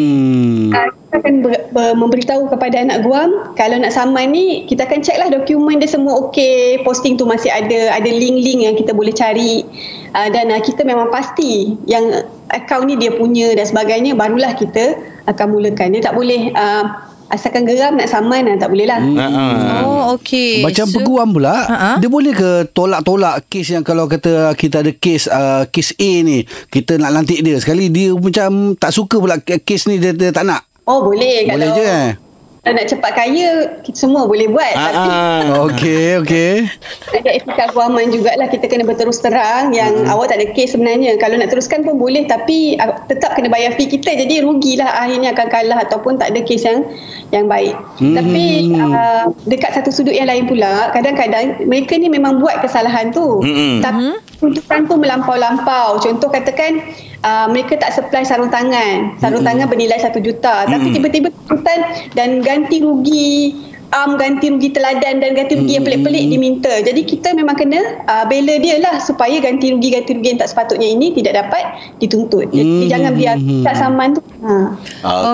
Hmm. 1.21 1.29
Akan 1.29 1.35
ber, 1.45 1.53
ber, 1.69 1.93
memberitahu 1.93 2.49
kepada 2.49 2.81
anak 2.81 3.05
guam 3.05 3.53
kalau 3.53 3.77
nak 3.77 3.93
saman 3.93 4.33
ni 4.33 4.65
kita 4.65 4.89
akan 4.89 5.05
check 5.05 5.21
lah 5.21 5.29
dokumen 5.29 5.77
dia 5.77 5.85
semua 5.85 6.17
okey 6.27 6.81
posting 6.81 7.13
tu 7.13 7.29
masih 7.29 7.53
ada 7.53 7.93
ada 7.93 8.09
link-link 8.09 8.65
yang 8.65 8.73
kita 8.73 8.89
boleh 8.89 9.13
cari 9.13 9.61
uh, 10.17 10.27
dan 10.33 10.49
uh, 10.49 10.57
kita 10.57 10.81
memang 10.81 11.13
pasti 11.13 11.77
yang 11.85 12.25
akaun 12.49 12.89
ni 12.89 12.97
dia 12.97 13.13
punya 13.13 13.53
dan 13.53 13.69
sebagainya 13.69 14.17
barulah 14.17 14.57
kita 14.57 14.97
akan 15.29 15.53
mulakan 15.53 15.93
dia 15.93 16.01
tak 16.01 16.17
boleh 16.17 16.49
uh, 16.57 16.89
asalkan 17.29 17.69
geram 17.69 18.01
nak 18.01 18.09
saman 18.09 18.49
uh, 18.49 18.57
tak 18.57 18.73
boleh 18.73 18.89
lah 18.89 18.97
ha. 18.99 19.25
Oh, 19.85 20.17
okey. 20.17 20.65
Macam 20.65 20.89
So- 20.89 20.97
peguam 20.99 21.29
pula 21.37 21.53
Ha-ha. 21.53 21.91
Dia 22.01 22.09
boleh 22.09 22.33
ke 22.33 22.67
Tolak-tolak 22.73 23.47
Kes 23.47 23.69
yang 23.69 23.85
kalau 23.85 24.09
kata 24.09 24.51
Kita 24.57 24.81
ada 24.81 24.91
kes 24.91 25.29
uh, 25.29 25.63
Kes 25.69 25.93
A 25.95 26.11
ni 26.25 26.43
Kita 26.67 26.97
nak 26.97 27.13
lantik 27.13 27.39
dia 27.45 27.55
Sekali 27.61 27.87
dia 27.87 28.11
macam 28.11 28.75
Tak 28.75 28.91
suka 28.91 29.21
pula 29.21 29.37
Kes 29.39 29.87
ni 29.87 30.01
dia, 30.01 30.11
dia 30.11 30.33
tak 30.33 30.43
nak 30.43 30.70
oh 30.89 30.99
boleh 31.05 31.45
Boleh 31.45 31.49
kalau 31.49 31.67
je 31.77 31.85
eh? 31.85 32.09
Kalau 32.61 32.77
nak 32.77 32.93
cepat 32.93 33.11
kaya 33.17 33.49
kita 33.81 33.97
semua 33.97 34.29
boleh 34.29 34.45
buat. 34.45 34.75
Ha, 34.77 34.85
tapi 34.93 35.09
ha. 35.09 35.65
Okey 35.65 36.21
okey. 36.21 36.69
Ada 37.09 37.41
etika 37.41 37.73
keguaman 37.73 38.13
jugalah 38.13 38.45
kita 38.53 38.69
kena 38.69 38.85
berterus 38.85 39.17
terang 39.17 39.73
yang 39.73 40.05
hmm. 40.05 40.13
awak 40.13 40.29
tak 40.29 40.45
ada 40.45 40.53
kes 40.53 40.77
sebenarnya. 40.77 41.17
Kalau 41.17 41.41
nak 41.41 41.49
teruskan 41.49 41.81
pun 41.81 41.97
boleh 41.97 42.21
tapi 42.29 42.77
uh, 42.77 43.01
tetap 43.09 43.33
kena 43.33 43.49
bayar 43.49 43.73
fee 43.73 43.89
kita. 43.89 44.13
Jadi 44.13 44.45
rugilah 44.45 44.93
akhirnya 44.93 45.33
akan 45.33 45.47
kalah 45.49 45.79
ataupun 45.89 46.21
tak 46.21 46.37
ada 46.37 46.39
kes 46.45 46.61
yang 46.61 46.85
yang 47.33 47.49
baik. 47.49 47.73
Hmm. 47.97 48.13
tapi 48.13 48.69
uh, 48.77 49.25
dekat 49.49 49.73
satu 49.73 49.89
sudut 49.89 50.13
yang 50.13 50.29
lain 50.29 50.45
pula 50.45 50.93
kadang-kadang 50.93 51.65
mereka 51.65 51.97
ni 51.97 52.13
memang 52.13 52.37
buat 52.37 52.61
kesalahan 52.61 53.09
tu. 53.09 53.41
Hmm. 53.41 53.81
tapi 53.81 54.21
tuntutan 54.41 54.89
tu 54.89 54.97
melampau-lampau. 54.97 56.01
Contoh 56.01 56.33
katakan 56.33 56.81
uh, 57.21 57.45
mereka 57.53 57.77
tak 57.77 57.93
supply 57.93 58.25
sarung 58.25 58.49
tangan. 58.49 59.13
Sarung 59.21 59.45
tangan 59.45 59.69
bernilai 59.69 60.01
satu 60.01 60.17
juta. 60.17 60.65
Tapi 60.65 60.97
tiba-tiba 60.97 61.29
tuntutan 61.29 61.79
dan 62.17 62.41
ganti 62.41 62.81
rugi 62.81 63.53
am 63.91 64.15
ganti 64.15 64.47
rugi 64.47 64.71
teladan 64.71 65.19
dan 65.19 65.35
ganti 65.35 65.59
rugi 65.59 65.75
yang 65.77 65.85
pelik-pelik 65.85 66.23
diminta. 66.31 66.73
Jadi 66.79 67.03
kita 67.03 67.35
memang 67.35 67.59
kena 67.59 67.79
uh, 68.07 68.25
bela 68.25 68.55
dia 68.57 68.79
lah 68.79 68.99
supaya 69.03 69.37
ganti 69.43 69.71
rugi 69.71 69.91
ganti 69.91 70.15
rugi 70.15 70.35
yang 70.35 70.39
tak 70.39 70.49
sepatutnya 70.51 70.87
ini 70.87 71.11
tidak 71.11 71.43
dapat 71.45 71.63
dituntut. 71.99 72.47
Jadi 72.51 72.87
jangan 72.87 73.11
biar 73.15 73.35
tak 73.67 73.75
saman 73.75 74.09
tu. 74.15 74.21
Ha. 74.41 74.53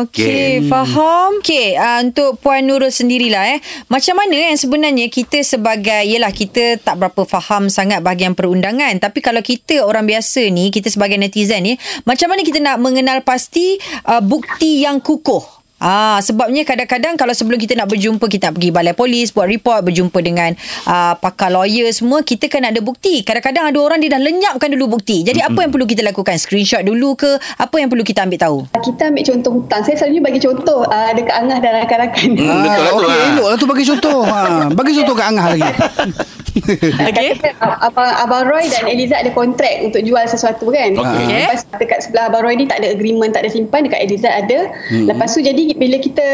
Okey, 0.04 0.68
faham. 0.68 1.40
Okey, 1.40 1.78
uh, 1.78 2.02
untuk 2.04 2.42
Puan 2.42 2.66
Nurul 2.66 2.92
sendirilah 2.92 3.56
eh. 3.56 3.60
Macam 3.88 4.20
mana 4.20 4.52
yang 4.52 4.58
sebenarnya 4.60 5.08
kita 5.08 5.40
sebagai 5.46 6.04
yalah 6.04 6.34
kita 6.34 6.82
tak 6.82 7.00
berapa 7.00 7.24
faham 7.24 7.72
sangat 7.72 8.04
bahagian 8.04 8.36
perundangan, 8.36 8.98
tapi 9.00 9.24
kalau 9.24 9.40
kita 9.40 9.86
orang 9.86 10.04
biasa 10.10 10.50
ni, 10.52 10.74
kita 10.74 10.92
sebagai 10.92 11.16
netizen 11.16 11.64
ni, 11.64 11.74
macam 12.04 12.34
mana 12.34 12.42
kita 12.44 12.60
nak 12.60 12.82
mengenal 12.84 13.24
pasti 13.24 13.80
uh, 14.10 14.20
bukti 14.20 14.84
yang 14.84 15.00
kukuh? 15.00 15.57
Ah, 15.78 16.18
sebabnya 16.26 16.66
kadang-kadang 16.66 17.14
kalau 17.22 17.38
sebelum 17.38 17.62
kita 17.62 17.78
nak 17.78 17.86
berjumpa 17.94 18.26
kita 18.26 18.50
nak 18.50 18.58
pergi 18.58 18.74
balai 18.74 18.98
polis 18.98 19.30
buat 19.30 19.46
report 19.46 19.86
berjumpa 19.86 20.18
dengan 20.26 20.58
uh, 20.90 21.14
pakar 21.22 21.54
lawyer 21.54 21.86
semua 21.94 22.26
kita 22.26 22.50
kan 22.50 22.66
ada 22.66 22.82
bukti. 22.82 23.22
Kadang-kadang 23.22 23.70
ada 23.70 23.78
orang 23.78 24.02
dia 24.02 24.10
dah 24.10 24.18
lenyapkan 24.18 24.74
dulu 24.74 24.98
bukti. 24.98 25.22
Jadi 25.22 25.38
mm-hmm. 25.38 25.54
apa 25.54 25.60
yang 25.62 25.72
perlu 25.72 25.86
kita 25.86 26.02
lakukan? 26.02 26.34
Screenshot 26.42 26.82
dulu 26.82 27.14
ke? 27.14 27.38
Apa 27.62 27.78
yang 27.78 27.94
perlu 27.94 28.02
kita 28.02 28.26
ambil 28.26 28.42
tahu? 28.42 28.58
Kita 28.74 29.14
ambil 29.14 29.22
contoh 29.22 29.52
hutang. 29.62 29.82
Saya 29.86 29.96
selalunya 30.02 30.24
bagi 30.26 30.40
contoh 30.42 30.82
uh, 30.82 31.12
dekat 31.14 31.36
Angah 31.38 31.58
dan 31.62 31.72
rakan-rakan. 31.86 32.30
Hmm, 32.34 32.48
lah 32.50 32.58
Ah, 32.58 32.74
tu, 32.74 32.84
okey, 32.98 33.14
ah. 33.14 33.28
elok 33.30 33.48
lah 33.48 33.58
tu 33.62 33.68
bagi 33.70 33.86
contoh. 33.86 34.20
Ha, 34.26 34.40
bagi 34.74 34.92
contoh 34.98 35.14
kat 35.14 35.26
Angah 35.30 35.46
lagi. 35.54 35.72
Okey. 37.10 37.30
Abang, 37.60 38.12
Abang 38.22 38.44
Roy 38.50 38.66
dan 38.70 38.90
Eliza 38.90 39.20
ada 39.20 39.32
kontrak 39.34 39.84
untuk 39.84 40.02
jual 40.04 40.26
sesuatu 40.28 40.70
kan. 40.72 40.94
Okey. 40.96 41.48
Lepas 41.48 41.64
dekat 41.78 42.00
sebelah 42.06 42.30
Abang 42.30 42.44
Roy 42.46 42.56
ni 42.58 42.66
tak 42.66 42.84
ada 42.84 42.94
agreement, 42.94 43.32
tak 43.34 43.46
ada 43.46 43.52
simpan, 43.52 43.86
dekat 43.88 44.02
Eliza 44.08 44.30
ada. 44.30 44.72
Hmm. 44.90 45.06
Lepas 45.10 45.34
tu 45.34 45.42
jadi 45.44 45.74
bila 45.78 45.98
kita 46.02 46.28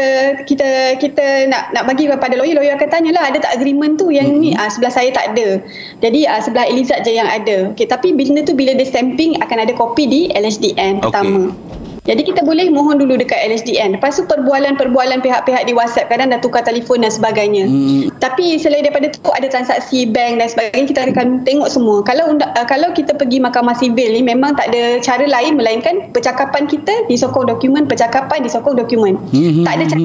kita 0.44 0.98
kita 0.98 1.48
nak 1.48 1.72
nak 1.72 1.84
bagi 1.88 2.08
kepada 2.08 2.34
lawyer, 2.38 2.56
lawyer 2.58 2.74
akan 2.76 2.88
tanyalah 2.90 3.30
ada 3.30 3.38
tak 3.42 3.52
agreement 3.58 3.96
tu 4.00 4.08
yang 4.10 4.28
hmm. 4.28 4.40
ni 4.40 4.50
ah, 4.56 4.68
sebelah 4.68 4.92
saya 4.92 5.10
tak 5.12 5.34
ada. 5.34 5.60
Jadi 6.00 6.26
ah, 6.28 6.40
sebelah 6.40 6.66
Eliza 6.68 6.96
je 7.04 7.12
yang 7.12 7.28
ada. 7.28 7.72
Okey, 7.74 7.86
tapi 7.88 8.14
bila 8.14 8.40
tu 8.44 8.56
bila 8.56 8.72
dia 8.74 8.86
stamping 8.86 9.36
akan 9.40 9.58
ada 9.64 9.72
kopi 9.76 10.04
di 10.08 10.20
LHDN 10.32 11.00
Okey. 11.00 11.10
pertama. 11.10 11.42
Jadi 12.04 12.20
kita 12.20 12.44
boleh 12.44 12.68
mohon 12.68 13.00
dulu 13.00 13.16
dekat 13.16 13.48
LHDN. 13.48 13.96
Lepas 13.96 14.20
tu 14.20 14.28
perbualan-perbualan 14.28 15.24
pihak-pihak 15.24 15.64
di 15.64 15.72
WhatsApp 15.72 16.12
kadang 16.12 16.36
dah 16.36 16.40
tukar 16.44 16.60
telefon 16.60 17.00
dan 17.00 17.08
sebagainya. 17.08 17.64
Hmm. 17.64 18.12
Tapi 18.20 18.60
selain 18.60 18.84
daripada 18.84 19.08
tu 19.08 19.32
ada 19.32 19.48
transaksi 19.48 20.04
bank 20.04 20.36
dan 20.36 20.52
sebagainya 20.52 20.86
kita 20.92 21.00
akan 21.08 21.48
tengok 21.48 21.72
semua. 21.72 22.04
Kalau 22.04 22.28
unda, 22.28 22.52
uh, 22.60 22.66
kalau 22.68 22.92
kita 22.92 23.16
pergi 23.16 23.40
mahkamah 23.40 23.72
sivil 23.80 24.12
ni 24.12 24.20
memang 24.20 24.52
tak 24.52 24.68
ada 24.68 25.00
cara 25.00 25.24
lain 25.24 25.56
melainkan 25.56 26.12
percakapan 26.12 26.68
kita 26.68 26.92
disokong 27.08 27.48
dokumen, 27.48 27.88
percakapan 27.88 28.44
disokong 28.44 28.76
dokumen. 28.76 29.16
Hmm. 29.32 29.64
Tak 29.64 29.72
ada 29.80 29.84
cara. 29.96 30.00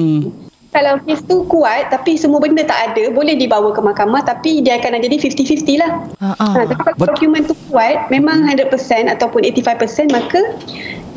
Kalau 0.70 1.02
kes 1.02 1.26
tu 1.26 1.42
kuat 1.50 1.90
tapi 1.90 2.14
semua 2.14 2.38
benda 2.38 2.62
tak 2.62 2.94
ada 2.94 3.10
boleh 3.10 3.34
dibawa 3.34 3.74
ke 3.74 3.82
mahkamah 3.82 4.22
tapi 4.22 4.62
dia 4.62 4.78
akan 4.78 5.02
jadi 5.02 5.18
50-50 5.18 5.82
lah. 5.82 5.92
Ha, 6.22 6.30
ha. 6.30 6.46
Ha, 6.54 6.62
tapi 6.62 6.82
kalau 6.94 7.10
dokumen 7.10 7.42
tu 7.42 7.58
kuat 7.66 8.06
memang 8.06 8.46
100% 8.46 8.70
ataupun 9.10 9.42
85% 9.50 10.14
maka 10.14 10.40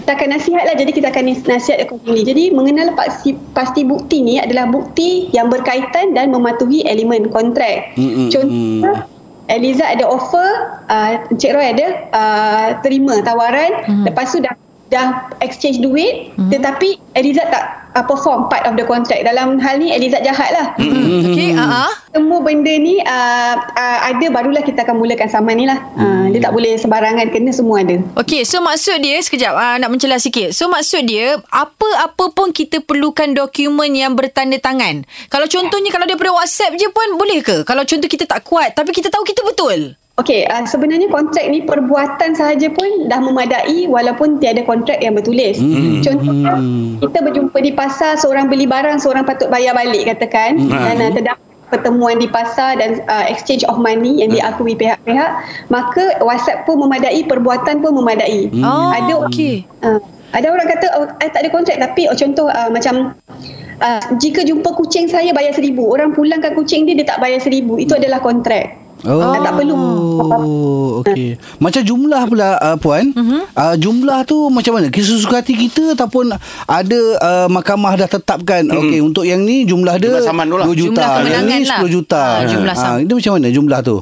kita 0.03 0.19
akan 0.19 0.35
nasihat 0.35 0.63
lah 0.67 0.75
jadi 0.75 0.91
kita 0.91 1.07
akan 1.15 1.23
nasihat 1.47 1.79
accordingly 1.79 2.27
jadi 2.27 2.51
mengenal 2.51 2.91
pasti, 2.91 3.39
pasti 3.55 3.87
bukti 3.87 4.19
ni 4.19 4.35
adalah 4.35 4.67
bukti 4.67 5.31
yang 5.31 5.47
berkaitan 5.47 6.11
dan 6.11 6.27
mematuhi 6.27 6.83
elemen 6.83 7.31
kontrak 7.31 7.95
Mm-mm. 7.95 8.27
contoh 8.27 9.07
Eliza 9.47 9.87
ada 9.87 10.03
offer 10.03 10.43
uh, 10.91 11.31
Encik 11.31 11.55
Roy 11.55 11.71
ada 11.71 11.87
uh, 12.11 12.67
terima 12.83 13.19
tawaran 13.23 13.85
Hmm. 13.87 14.03
lepas 14.03 14.31
tu 14.31 14.43
dah 14.43 14.51
dah 14.93 15.33
exchange 15.41 15.81
duit 15.81 16.29
tetapi 16.53 17.01
Eliza 17.17 17.49
tak 17.49 17.63
uh, 17.97 18.05
perform 18.05 18.45
part 18.53 18.69
of 18.69 18.77
the 18.77 18.85
contract 18.85 19.25
dalam 19.25 19.57
hal 19.57 19.81
ni 19.81 19.89
Eliza 19.89 20.21
jahat 20.21 20.53
lah 20.53 20.77
Okey, 21.33 21.55
ah. 21.57 21.63
Uh-huh. 21.63 21.91
semua 22.13 22.39
benda 22.43 22.73
ni 22.77 23.01
uh, 23.01 23.55
uh, 23.57 23.99
ada 24.05 24.25
barulah 24.29 24.61
kita 24.61 24.85
akan 24.85 24.99
mulakan 24.99 25.29
saman 25.31 25.55
ni 25.57 25.65
lah. 25.65 25.79
Uh, 25.95 26.29
dia 26.29 26.43
tak 26.43 26.53
boleh 26.53 26.75
sembarangan 26.75 27.31
kena 27.31 27.51
semua 27.55 27.81
ada. 27.81 27.97
Okey, 28.19 28.43
so 28.43 28.59
maksud 28.59 28.99
dia 28.99 29.17
sekejap 29.17 29.53
uh, 29.55 29.75
nak 29.79 29.89
mencelah 29.89 30.19
sikit. 30.19 30.51
So 30.51 30.67
maksud 30.67 31.07
dia 31.07 31.39
apa-apa 31.49 32.35
pun 32.35 32.51
kita 32.51 32.83
perlukan 32.83 33.33
dokumen 33.33 33.95
yang 33.95 34.13
bertanda 34.13 34.59
tangan. 34.59 35.07
Kalau 35.31 35.47
contohnya 35.47 35.89
kalau 35.89 36.05
daripada 36.05 36.35
WhatsApp 36.35 36.77
je 36.77 36.87
pun 36.91 37.17
boleh 37.17 37.39
ke? 37.41 37.63
Kalau 37.63 37.87
contoh 37.87 38.09
kita 38.09 38.27
tak 38.27 38.43
kuat 38.45 38.75
tapi 38.75 38.91
kita 38.91 39.09
tahu 39.09 39.23
kita 39.25 39.41
betul. 39.41 39.95
Okey, 40.13 40.45
uh, 40.45 40.61
sebenarnya 40.69 41.09
kontrak 41.09 41.49
ni 41.49 41.65
perbuatan 41.65 42.37
sahaja 42.37 42.69
pun 42.69 43.09
dah 43.09 43.17
memadai 43.17 43.89
walaupun 43.89 44.37
tiada 44.37 44.61
kontrak 44.61 45.01
yang 45.01 45.17
bertulis. 45.17 45.57
Hmm. 45.57 46.05
Contohnya 46.05 46.53
kita 47.01 47.17
berjumpa 47.25 47.57
di 47.57 47.73
pasar 47.73 48.13
seorang 48.21 48.45
beli 48.45 48.69
barang 48.69 49.01
seorang 49.01 49.25
patut 49.25 49.49
bayar 49.49 49.73
balik 49.73 50.05
katakan 50.05 50.61
hmm. 50.61 50.69
dan 50.69 50.95
uh, 51.01 51.11
terdapat 51.17 51.41
pertemuan 51.73 52.21
di 52.21 52.29
pasar 52.29 52.77
dan 52.77 53.01
uh, 53.09 53.25
exchange 53.25 53.65
of 53.65 53.81
money 53.81 54.21
yang 54.21 54.29
diakui 54.29 54.77
pihak-pihak 54.77 55.33
maka 55.73 56.21
WhatsApp 56.21 56.69
pun 56.69 56.77
memadai 56.77 57.25
perbuatan 57.25 57.81
pun 57.81 57.97
memadai. 57.97 58.53
Oh, 58.61 58.93
ada 58.93 59.13
okey. 59.25 59.65
Uh, 59.81 59.97
ada 60.37 60.45
orang 60.53 60.69
kata 60.69 60.85
oh, 60.93 61.09
I 61.25 61.33
tak 61.33 61.41
ada 61.41 61.49
kontrak 61.49 61.81
tapi 61.81 62.05
oh, 62.05 62.13
contoh 62.13 62.53
uh, 62.53 62.69
macam 62.69 63.17
uh, 63.81 64.01
jika 64.21 64.45
jumpa 64.45 64.77
kucing 64.77 65.09
saya 65.09 65.33
bayar 65.33 65.57
seribu 65.57 65.89
orang 65.89 66.13
pulangkan 66.13 66.53
kucing 66.53 66.85
dia 66.85 66.93
dia 66.93 67.09
tak 67.09 67.17
bayar 67.17 67.41
seribu 67.41 67.81
itu 67.81 67.97
adalah 67.97 68.21
kontrak. 68.21 68.82
Oh, 69.03 69.35
tak 69.35 69.53
perlu. 69.59 69.79
okey. 71.03 71.35
Macam 71.59 71.81
jumlah 71.83 72.23
pula 72.31 72.55
uh, 72.55 72.77
puan, 72.79 73.11
uh-huh. 73.11 73.43
uh, 73.51 73.75
jumlah 73.75 74.23
tu 74.23 74.47
macam 74.47 74.79
mana? 74.79 74.87
Kisah 74.87 75.19
suka 75.19 75.43
hati 75.43 75.59
kita 75.59 75.91
ataupun 75.91 76.31
ada 76.67 77.01
uh, 77.19 77.47
mahkamah 77.51 77.99
dah 77.99 78.07
tetapkan 78.07 78.63
hmm. 78.63 78.79
okey 78.79 78.99
untuk 79.03 79.27
yang 79.27 79.43
ni 79.43 79.67
jumlah 79.67 79.99
dia 79.99 80.15
Jumlah 80.15 80.23
saman 80.23 80.45
tu 80.47 80.55
lah. 80.55 80.65
2 80.71 80.79
juta, 80.79 81.03
Jumlah 81.19 81.31
yang 81.35 81.45
ni 81.51 81.67
lah. 81.67 81.79
10 81.83 81.95
juta. 81.95 82.23
Ah, 82.23 82.39
jumlah. 82.47 82.75
Ah, 82.75 82.97
itu 83.03 83.13
macam 83.19 83.31
mana 83.35 83.47
jumlah 83.51 83.79
tu? 83.83 83.97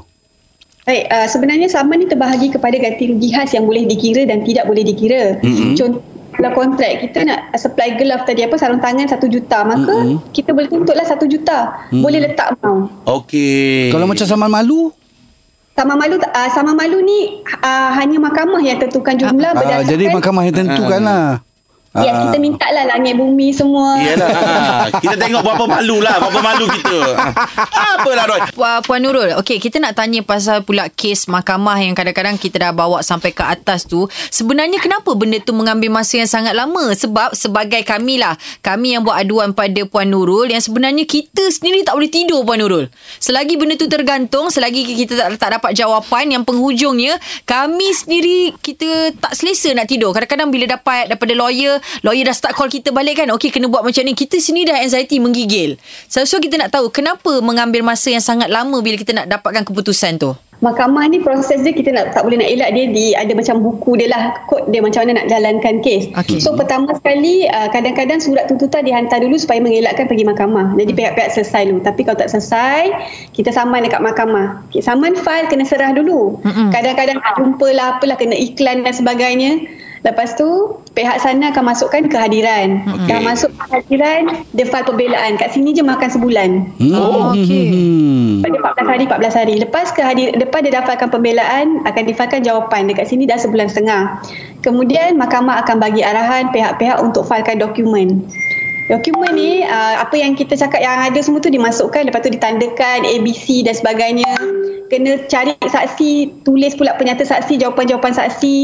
Baik, 0.82 1.04
uh, 1.14 1.28
sebenarnya 1.30 1.68
saman 1.70 1.98
ni 2.02 2.06
terbahagi 2.10 2.48
kepada 2.54 2.76
ganti 2.78 3.04
rugi 3.10 3.30
khas 3.34 3.54
yang 3.54 3.66
boleh 3.70 3.86
dikira 3.86 4.26
dan 4.26 4.42
tidak 4.46 4.66
boleh 4.66 4.82
dikira. 4.86 5.38
Mm-hmm. 5.42 5.74
Contoh 5.78 6.11
kalau 6.42 6.58
kontrak 6.58 7.06
kita 7.06 7.22
nak 7.22 7.54
supply 7.54 7.94
glove 7.94 8.26
tadi 8.26 8.42
apa 8.42 8.58
sarung 8.58 8.82
tangan 8.82 9.06
satu 9.06 9.30
juta 9.30 9.62
maka 9.62 9.94
mm-hmm. 9.94 10.34
kita 10.34 10.50
boleh 10.58 10.70
tuntutlah 10.74 11.06
satu 11.06 11.30
juta 11.30 11.86
mm-hmm. 11.94 12.02
boleh 12.02 12.20
letak 12.26 12.58
amount 12.58 12.90
Okey. 13.06 13.94
Kalau 13.94 14.10
macam 14.10 14.26
saman 14.26 14.50
malu, 14.50 14.90
sama 15.78 15.94
malu 15.98 16.16
uh, 16.20 16.50
sama 16.52 16.72
malu 16.76 17.00
ni 17.02 17.42
uh, 17.64 17.90
hanya 17.96 18.18
mahkamah 18.22 18.62
yang 18.62 18.78
tentukan 18.78 19.16
jumlah 19.18 19.52
uh, 19.52 19.58
berdasarkan 19.58 19.92
jadi 19.94 20.06
mahkamah 20.14 20.44
yang 20.50 20.56
tentukan 20.58 21.02
lah. 21.02 21.28
Yes, 21.92 22.16
kita 22.16 22.40
minta 22.40 22.72
lah 22.72 22.88
langit 22.88 23.20
bumi 23.20 23.52
semua. 23.52 24.00
Iyalah. 24.00 24.30
ha. 24.32 24.88
Kita 24.96 25.20
tengok 25.20 25.44
berapa 25.44 25.66
malu 25.68 26.00
lah. 26.00 26.24
Berapa 26.24 26.40
malu 26.40 26.66
kita. 26.72 26.98
Apalah 28.00 28.32
Roy. 28.32 28.40
Puan, 28.56 28.80
Puan 28.88 29.00
Nurul, 29.04 29.36
okey 29.44 29.60
kita 29.60 29.76
nak 29.84 30.00
tanya 30.00 30.24
pasal 30.24 30.64
pula 30.64 30.88
kes 30.88 31.28
mahkamah 31.28 31.76
yang 31.84 31.92
kadang-kadang 31.92 32.40
kita 32.40 32.64
dah 32.64 32.72
bawa 32.72 33.04
sampai 33.04 33.36
ke 33.36 33.44
atas 33.44 33.84
tu. 33.84 34.08
Sebenarnya 34.32 34.80
kenapa 34.80 35.12
benda 35.20 35.36
tu 35.44 35.52
mengambil 35.52 35.92
masa 35.92 36.24
yang 36.24 36.32
sangat 36.32 36.56
lama? 36.56 36.96
Sebab 36.96 37.36
sebagai 37.36 37.84
kami 37.84 38.24
lah, 38.24 38.40
kami 38.64 38.96
yang 38.96 39.04
buat 39.04 39.20
aduan 39.20 39.52
pada 39.52 39.84
Puan 39.84 40.08
Nurul 40.08 40.48
yang 40.48 40.64
sebenarnya 40.64 41.04
kita 41.04 41.52
sendiri 41.52 41.84
tak 41.84 42.00
boleh 42.00 42.08
tidur 42.08 42.48
Puan 42.48 42.64
Nurul. 42.64 42.88
Selagi 43.20 43.60
benda 43.60 43.76
tu 43.76 43.92
tergantung, 43.92 44.48
selagi 44.48 44.88
kita 44.96 45.20
tak, 45.20 45.30
tak 45.36 45.50
dapat 45.60 45.76
jawapan 45.76 46.40
yang 46.40 46.48
penghujungnya, 46.48 47.20
kami 47.44 47.92
sendiri 47.92 48.56
kita 48.64 49.12
tak 49.20 49.36
selesa 49.36 49.76
nak 49.76 49.92
tidur. 49.92 50.16
Kadang-kadang 50.16 50.48
bila 50.48 50.80
dapat 50.80 51.12
daripada 51.12 51.36
lawyer, 51.36 51.81
lawyer 52.06 52.28
dah 52.28 52.36
start 52.36 52.54
call 52.56 52.70
kita 52.72 52.90
balik 52.96 53.22
kan, 53.24 53.30
okey 53.36 53.52
kena 53.52 53.68
buat 53.68 53.84
macam 53.86 54.02
ni. 54.06 54.14
Kita 54.16 54.38
sini 54.38 54.64
dah 54.64 54.80
anxiety 54.80 55.18
menggigil. 55.22 55.78
So, 56.08 56.24
so 56.24 56.38
kita 56.38 56.58
nak 56.58 56.72
tahu 56.74 56.90
kenapa 56.94 57.42
mengambil 57.42 57.84
masa 57.84 58.14
yang 58.14 58.24
sangat 58.24 58.48
lama 58.48 58.80
bila 58.80 58.96
kita 58.98 59.14
nak 59.14 59.28
dapatkan 59.28 59.68
keputusan 59.68 60.22
tu. 60.22 60.34
Mahkamah 60.62 61.10
ni 61.10 61.18
proses 61.18 61.66
dia 61.66 61.74
kita 61.74 61.90
nak, 61.90 62.14
tak 62.14 62.22
boleh 62.22 62.38
nak 62.38 62.46
elak 62.46 62.70
dia 62.78 62.86
di 62.94 63.18
ada 63.18 63.34
macam 63.34 63.66
buku 63.66 63.98
dia 63.98 64.14
lah 64.14 64.46
kod 64.46 64.70
dia 64.70 64.78
macam 64.78 65.02
mana 65.02 65.18
nak 65.18 65.28
jalankan 65.34 65.82
kes. 65.82 66.14
Okey. 66.14 66.38
So 66.38 66.54
pertama 66.54 66.94
sekali 66.94 67.50
uh, 67.50 67.66
kadang-kadang 67.74 68.22
surat 68.22 68.46
tuntutan 68.46 68.86
dihantar 68.86 69.26
dulu 69.26 69.42
supaya 69.42 69.58
mengelakkan 69.58 70.06
pergi 70.06 70.22
mahkamah. 70.22 70.78
Jadi 70.78 70.94
pihak-pihak 70.94 71.34
selesai 71.34 71.66
dulu. 71.66 71.82
Tapi 71.82 72.06
kalau 72.06 72.18
tak 72.22 72.30
selesai 72.30 72.94
kita 73.34 73.50
saman 73.50 73.90
dekat 73.90 74.06
mahkamah. 74.06 74.62
Okay, 74.70 74.86
saman 74.86 75.18
file 75.18 75.50
kena 75.50 75.66
serah 75.66 75.98
dulu. 75.98 76.38
Mm-mm. 76.46 76.70
Kadang-kadang 76.70 77.18
tak 77.26 77.34
jumpa 77.42 77.68
lah 77.74 77.98
apalah 77.98 78.18
kena 78.22 78.38
iklan 78.38 78.86
dan 78.86 78.94
sebagainya. 78.94 79.66
Lepas 80.02 80.34
tu 80.34 80.82
pihak 80.98 81.22
sana 81.22 81.54
akan 81.54 81.74
masukkan 81.74 82.02
kehadiran. 82.10 82.82
Mm-mm. 82.84 83.06
Dah 83.06 83.22
masuk 83.22 83.54
kehadiran 83.54 84.46
dia 84.58 84.66
file 84.66 84.88
pembelaan. 84.90 85.38
Kat 85.38 85.54
sini 85.54 85.78
je 85.78 85.86
makan 85.86 86.10
sebulan. 86.10 86.50
Oh, 86.98 87.32
okey. 87.38 87.66
Hmm. 87.70 88.12
Pada 88.42 88.58
14 88.82 88.92
hari 88.92 89.04
14 89.06 89.40
hari 89.40 89.56
lepas 89.62 89.88
kehadir 89.94 90.34
lepas 90.34 90.60
dia 90.66 90.74
daftarkan 90.74 91.10
pembelaan 91.14 91.86
akan 91.86 92.04
difailkan 92.10 92.42
jawapan 92.42 92.90
dekat 92.90 93.06
sini 93.06 93.30
dah 93.30 93.38
sebulan 93.38 93.70
setengah 93.70 94.18
kemudian 94.66 95.18
mahkamah 95.18 95.62
akan 95.62 95.78
bagi 95.78 96.02
arahan 96.02 96.50
pihak-pihak 96.50 96.98
untuk 97.02 97.26
filekan 97.30 97.62
dokumen 97.62 98.26
dokumen 98.90 99.32
ni 99.38 99.64
uh, 99.64 100.02
apa 100.02 100.16
yang 100.18 100.34
kita 100.34 100.58
cakap 100.58 100.82
yang 100.82 101.00
ada 101.00 101.20
semua 101.22 101.40
tu 101.40 101.54
dimasukkan 101.54 102.10
lepas 102.10 102.26
tu 102.26 102.34
ditandakan 102.34 103.06
ABC 103.06 103.62
dan 103.64 103.78
sebagainya 103.78 104.32
kena 104.88 105.24
cari 105.26 105.56
saksi 105.62 106.44
tulis 106.44 106.76
pula 106.76 106.94
penyata 106.96 107.24
saksi 107.24 107.58
jawapan-jawapan 107.58 108.12
saksi 108.12 108.56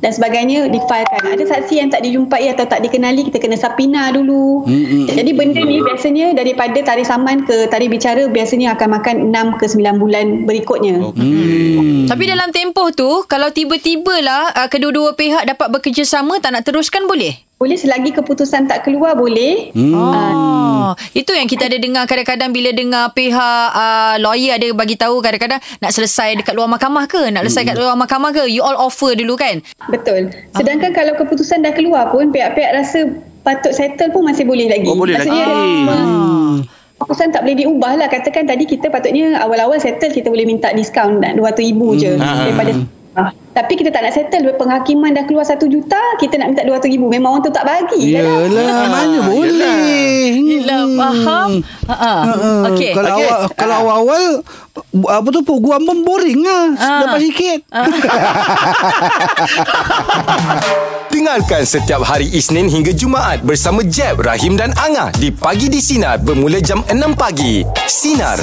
dan 0.00 0.10
sebagainya 0.10 0.68
difailkan 0.68 1.22
ada 1.24 1.44
saksi 1.44 1.80
yang 1.80 1.88
tak 1.88 2.02
dijumpai 2.02 2.48
atau 2.50 2.64
tak 2.64 2.80
dikenali 2.80 3.28
kita 3.28 3.38
kena 3.38 3.54
sapina 3.54 4.08
dulu 4.10 4.64
jadi 5.06 5.30
benda 5.36 5.60
ni 5.60 5.80
biasanya 5.80 6.32
daripada 6.32 6.80
tarikh 6.80 7.04
saman 7.04 7.44
ke 7.44 7.68
tarikh 7.68 7.92
bicara 7.92 8.26
biasanya 8.26 8.74
akan 8.74 8.88
makan 8.96 9.16
6 9.28 9.60
ke 9.60 9.66
9 9.68 10.02
bulan 10.02 10.26
berikutnya 10.44 10.96
Hmm. 11.14 12.06
Tapi 12.08 12.24
dalam 12.26 12.48
tempoh 12.50 12.90
tu 12.90 13.24
Kalau 13.24 13.48
tiba-tiba 13.48 14.20
lah 14.20 14.50
uh, 14.52 14.68
Kedua-dua 14.68 15.14
pihak 15.14 15.46
dapat 15.46 15.68
bekerjasama 15.70 16.38
Tak 16.38 16.52
nak 16.52 16.64
teruskan 16.64 17.04
boleh? 17.04 17.44
boleh 17.54 17.78
selagi 17.78 18.12
keputusan 18.12 18.68
tak 18.68 18.84
keluar 18.84 19.16
boleh 19.16 19.72
Hmm. 19.72 19.94
Oh, 19.94 20.92
itu 21.16 21.32
yang 21.32 21.48
kita 21.48 21.64
ada 21.64 21.78
dengar 21.80 22.04
kadang-kadang 22.04 22.52
bila 22.52 22.74
dengar 22.76 23.14
pihak 23.16 23.68
uh, 23.72 24.20
lawyer 24.20 24.58
ada 24.58 24.68
bagi 24.76 25.00
tahu 25.00 25.22
kadang-kadang 25.22 25.43
nak 25.52 25.90
selesai 25.90 26.40
dekat 26.40 26.54
luar 26.54 26.68
mahkamah 26.68 27.04
ke, 27.04 27.28
nak 27.28 27.44
selesai 27.48 27.74
kat 27.74 27.76
luar 27.76 27.96
mahkamah 27.96 28.30
ke, 28.32 28.48
you 28.48 28.62
all 28.64 28.76
offer 28.76 29.12
dulu 29.12 29.34
kan? 29.34 29.60
Betul. 29.90 30.30
Sedangkan 30.54 30.92
kalau 30.92 31.12
keputusan 31.14 31.60
dah 31.60 31.72
keluar 31.72 32.08
pun 32.08 32.30
pihak-pihak 32.30 32.70
rasa 32.72 33.10
patut 33.44 33.76
settle 33.76 34.08
pun 34.08 34.24
masih 34.24 34.48
boleh 34.48 34.68
lagi. 34.68 34.88
Oh, 34.88 34.96
boleh 34.96 35.20
lagi. 35.20 35.28
Maksudnya, 35.28 35.46
ah. 35.92 36.56
Keputusan 36.94 37.34
tak 37.34 37.42
boleh 37.44 37.56
diubah 37.58 37.92
lah. 38.00 38.08
Katakan 38.08 38.46
tadi 38.46 38.64
kita 38.64 38.88
patutnya 38.88 39.36
awal-awal 39.42 39.76
settle 39.76 40.08
kita 40.08 40.30
boleh 40.30 40.46
minta 40.46 40.70
diskaun 40.72 41.20
RM200,000 41.20 41.80
je 42.00 42.12
Ah. 42.16 42.48
daripada 42.48 42.72
Ah, 43.14 43.30
tapi 43.54 43.78
kita 43.78 43.94
tak 43.94 44.02
nak 44.02 44.10
settle 44.10 44.50
penghakiman 44.58 45.14
dah 45.14 45.22
keluar 45.22 45.46
1 45.46 45.54
juta 45.70 46.02
kita 46.18 46.34
nak 46.34 46.50
minta 46.50 46.66
200 46.66 46.82
ribu 46.90 47.06
memang 47.06 47.38
orang 47.38 47.46
tu 47.46 47.54
tak 47.54 47.62
bagi 47.62 48.10
Yelah, 48.10 48.90
mana 48.90 49.30
boleh. 49.30 50.34
Yelah, 50.34 50.82
faham? 50.98 51.62
Ha 51.86 51.94
ah. 51.94 52.20
Uh, 52.26 52.74
Okey. 52.74 52.90
Kalau 52.90 53.14
Okey. 53.14 53.22
awal 53.22 53.38
kalau 53.54 53.74
awal-awal 53.86 54.42
bu- 54.90 55.06
apa 55.06 55.30
tu 55.30 55.46
peguam 55.46 55.86
pun 55.86 56.02
boring 56.02 56.42
lah. 56.42 56.74
Ah. 56.74 57.06
Dapat 57.06 57.20
sikit. 57.30 57.58
Dengarkan 61.14 61.62
setiap 61.62 62.02
hari 62.02 62.26
Isnin 62.26 62.66
hingga 62.66 62.90
Jumaat 62.90 63.46
bersama 63.46 63.86
Jeb, 63.86 64.18
Rahim 64.18 64.58
dan 64.58 64.74
Angah 64.74 65.14
di 65.14 65.30
Pagi 65.30 65.70
di 65.70 65.78
Sinar 65.78 66.18
bermula 66.18 66.58
jam 66.58 66.82
6 66.90 66.98
pagi. 67.14 67.62
Sinar. 67.86 68.42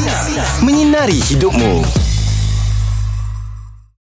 Menyinari 0.64 1.20
hidupmu. 1.20 1.84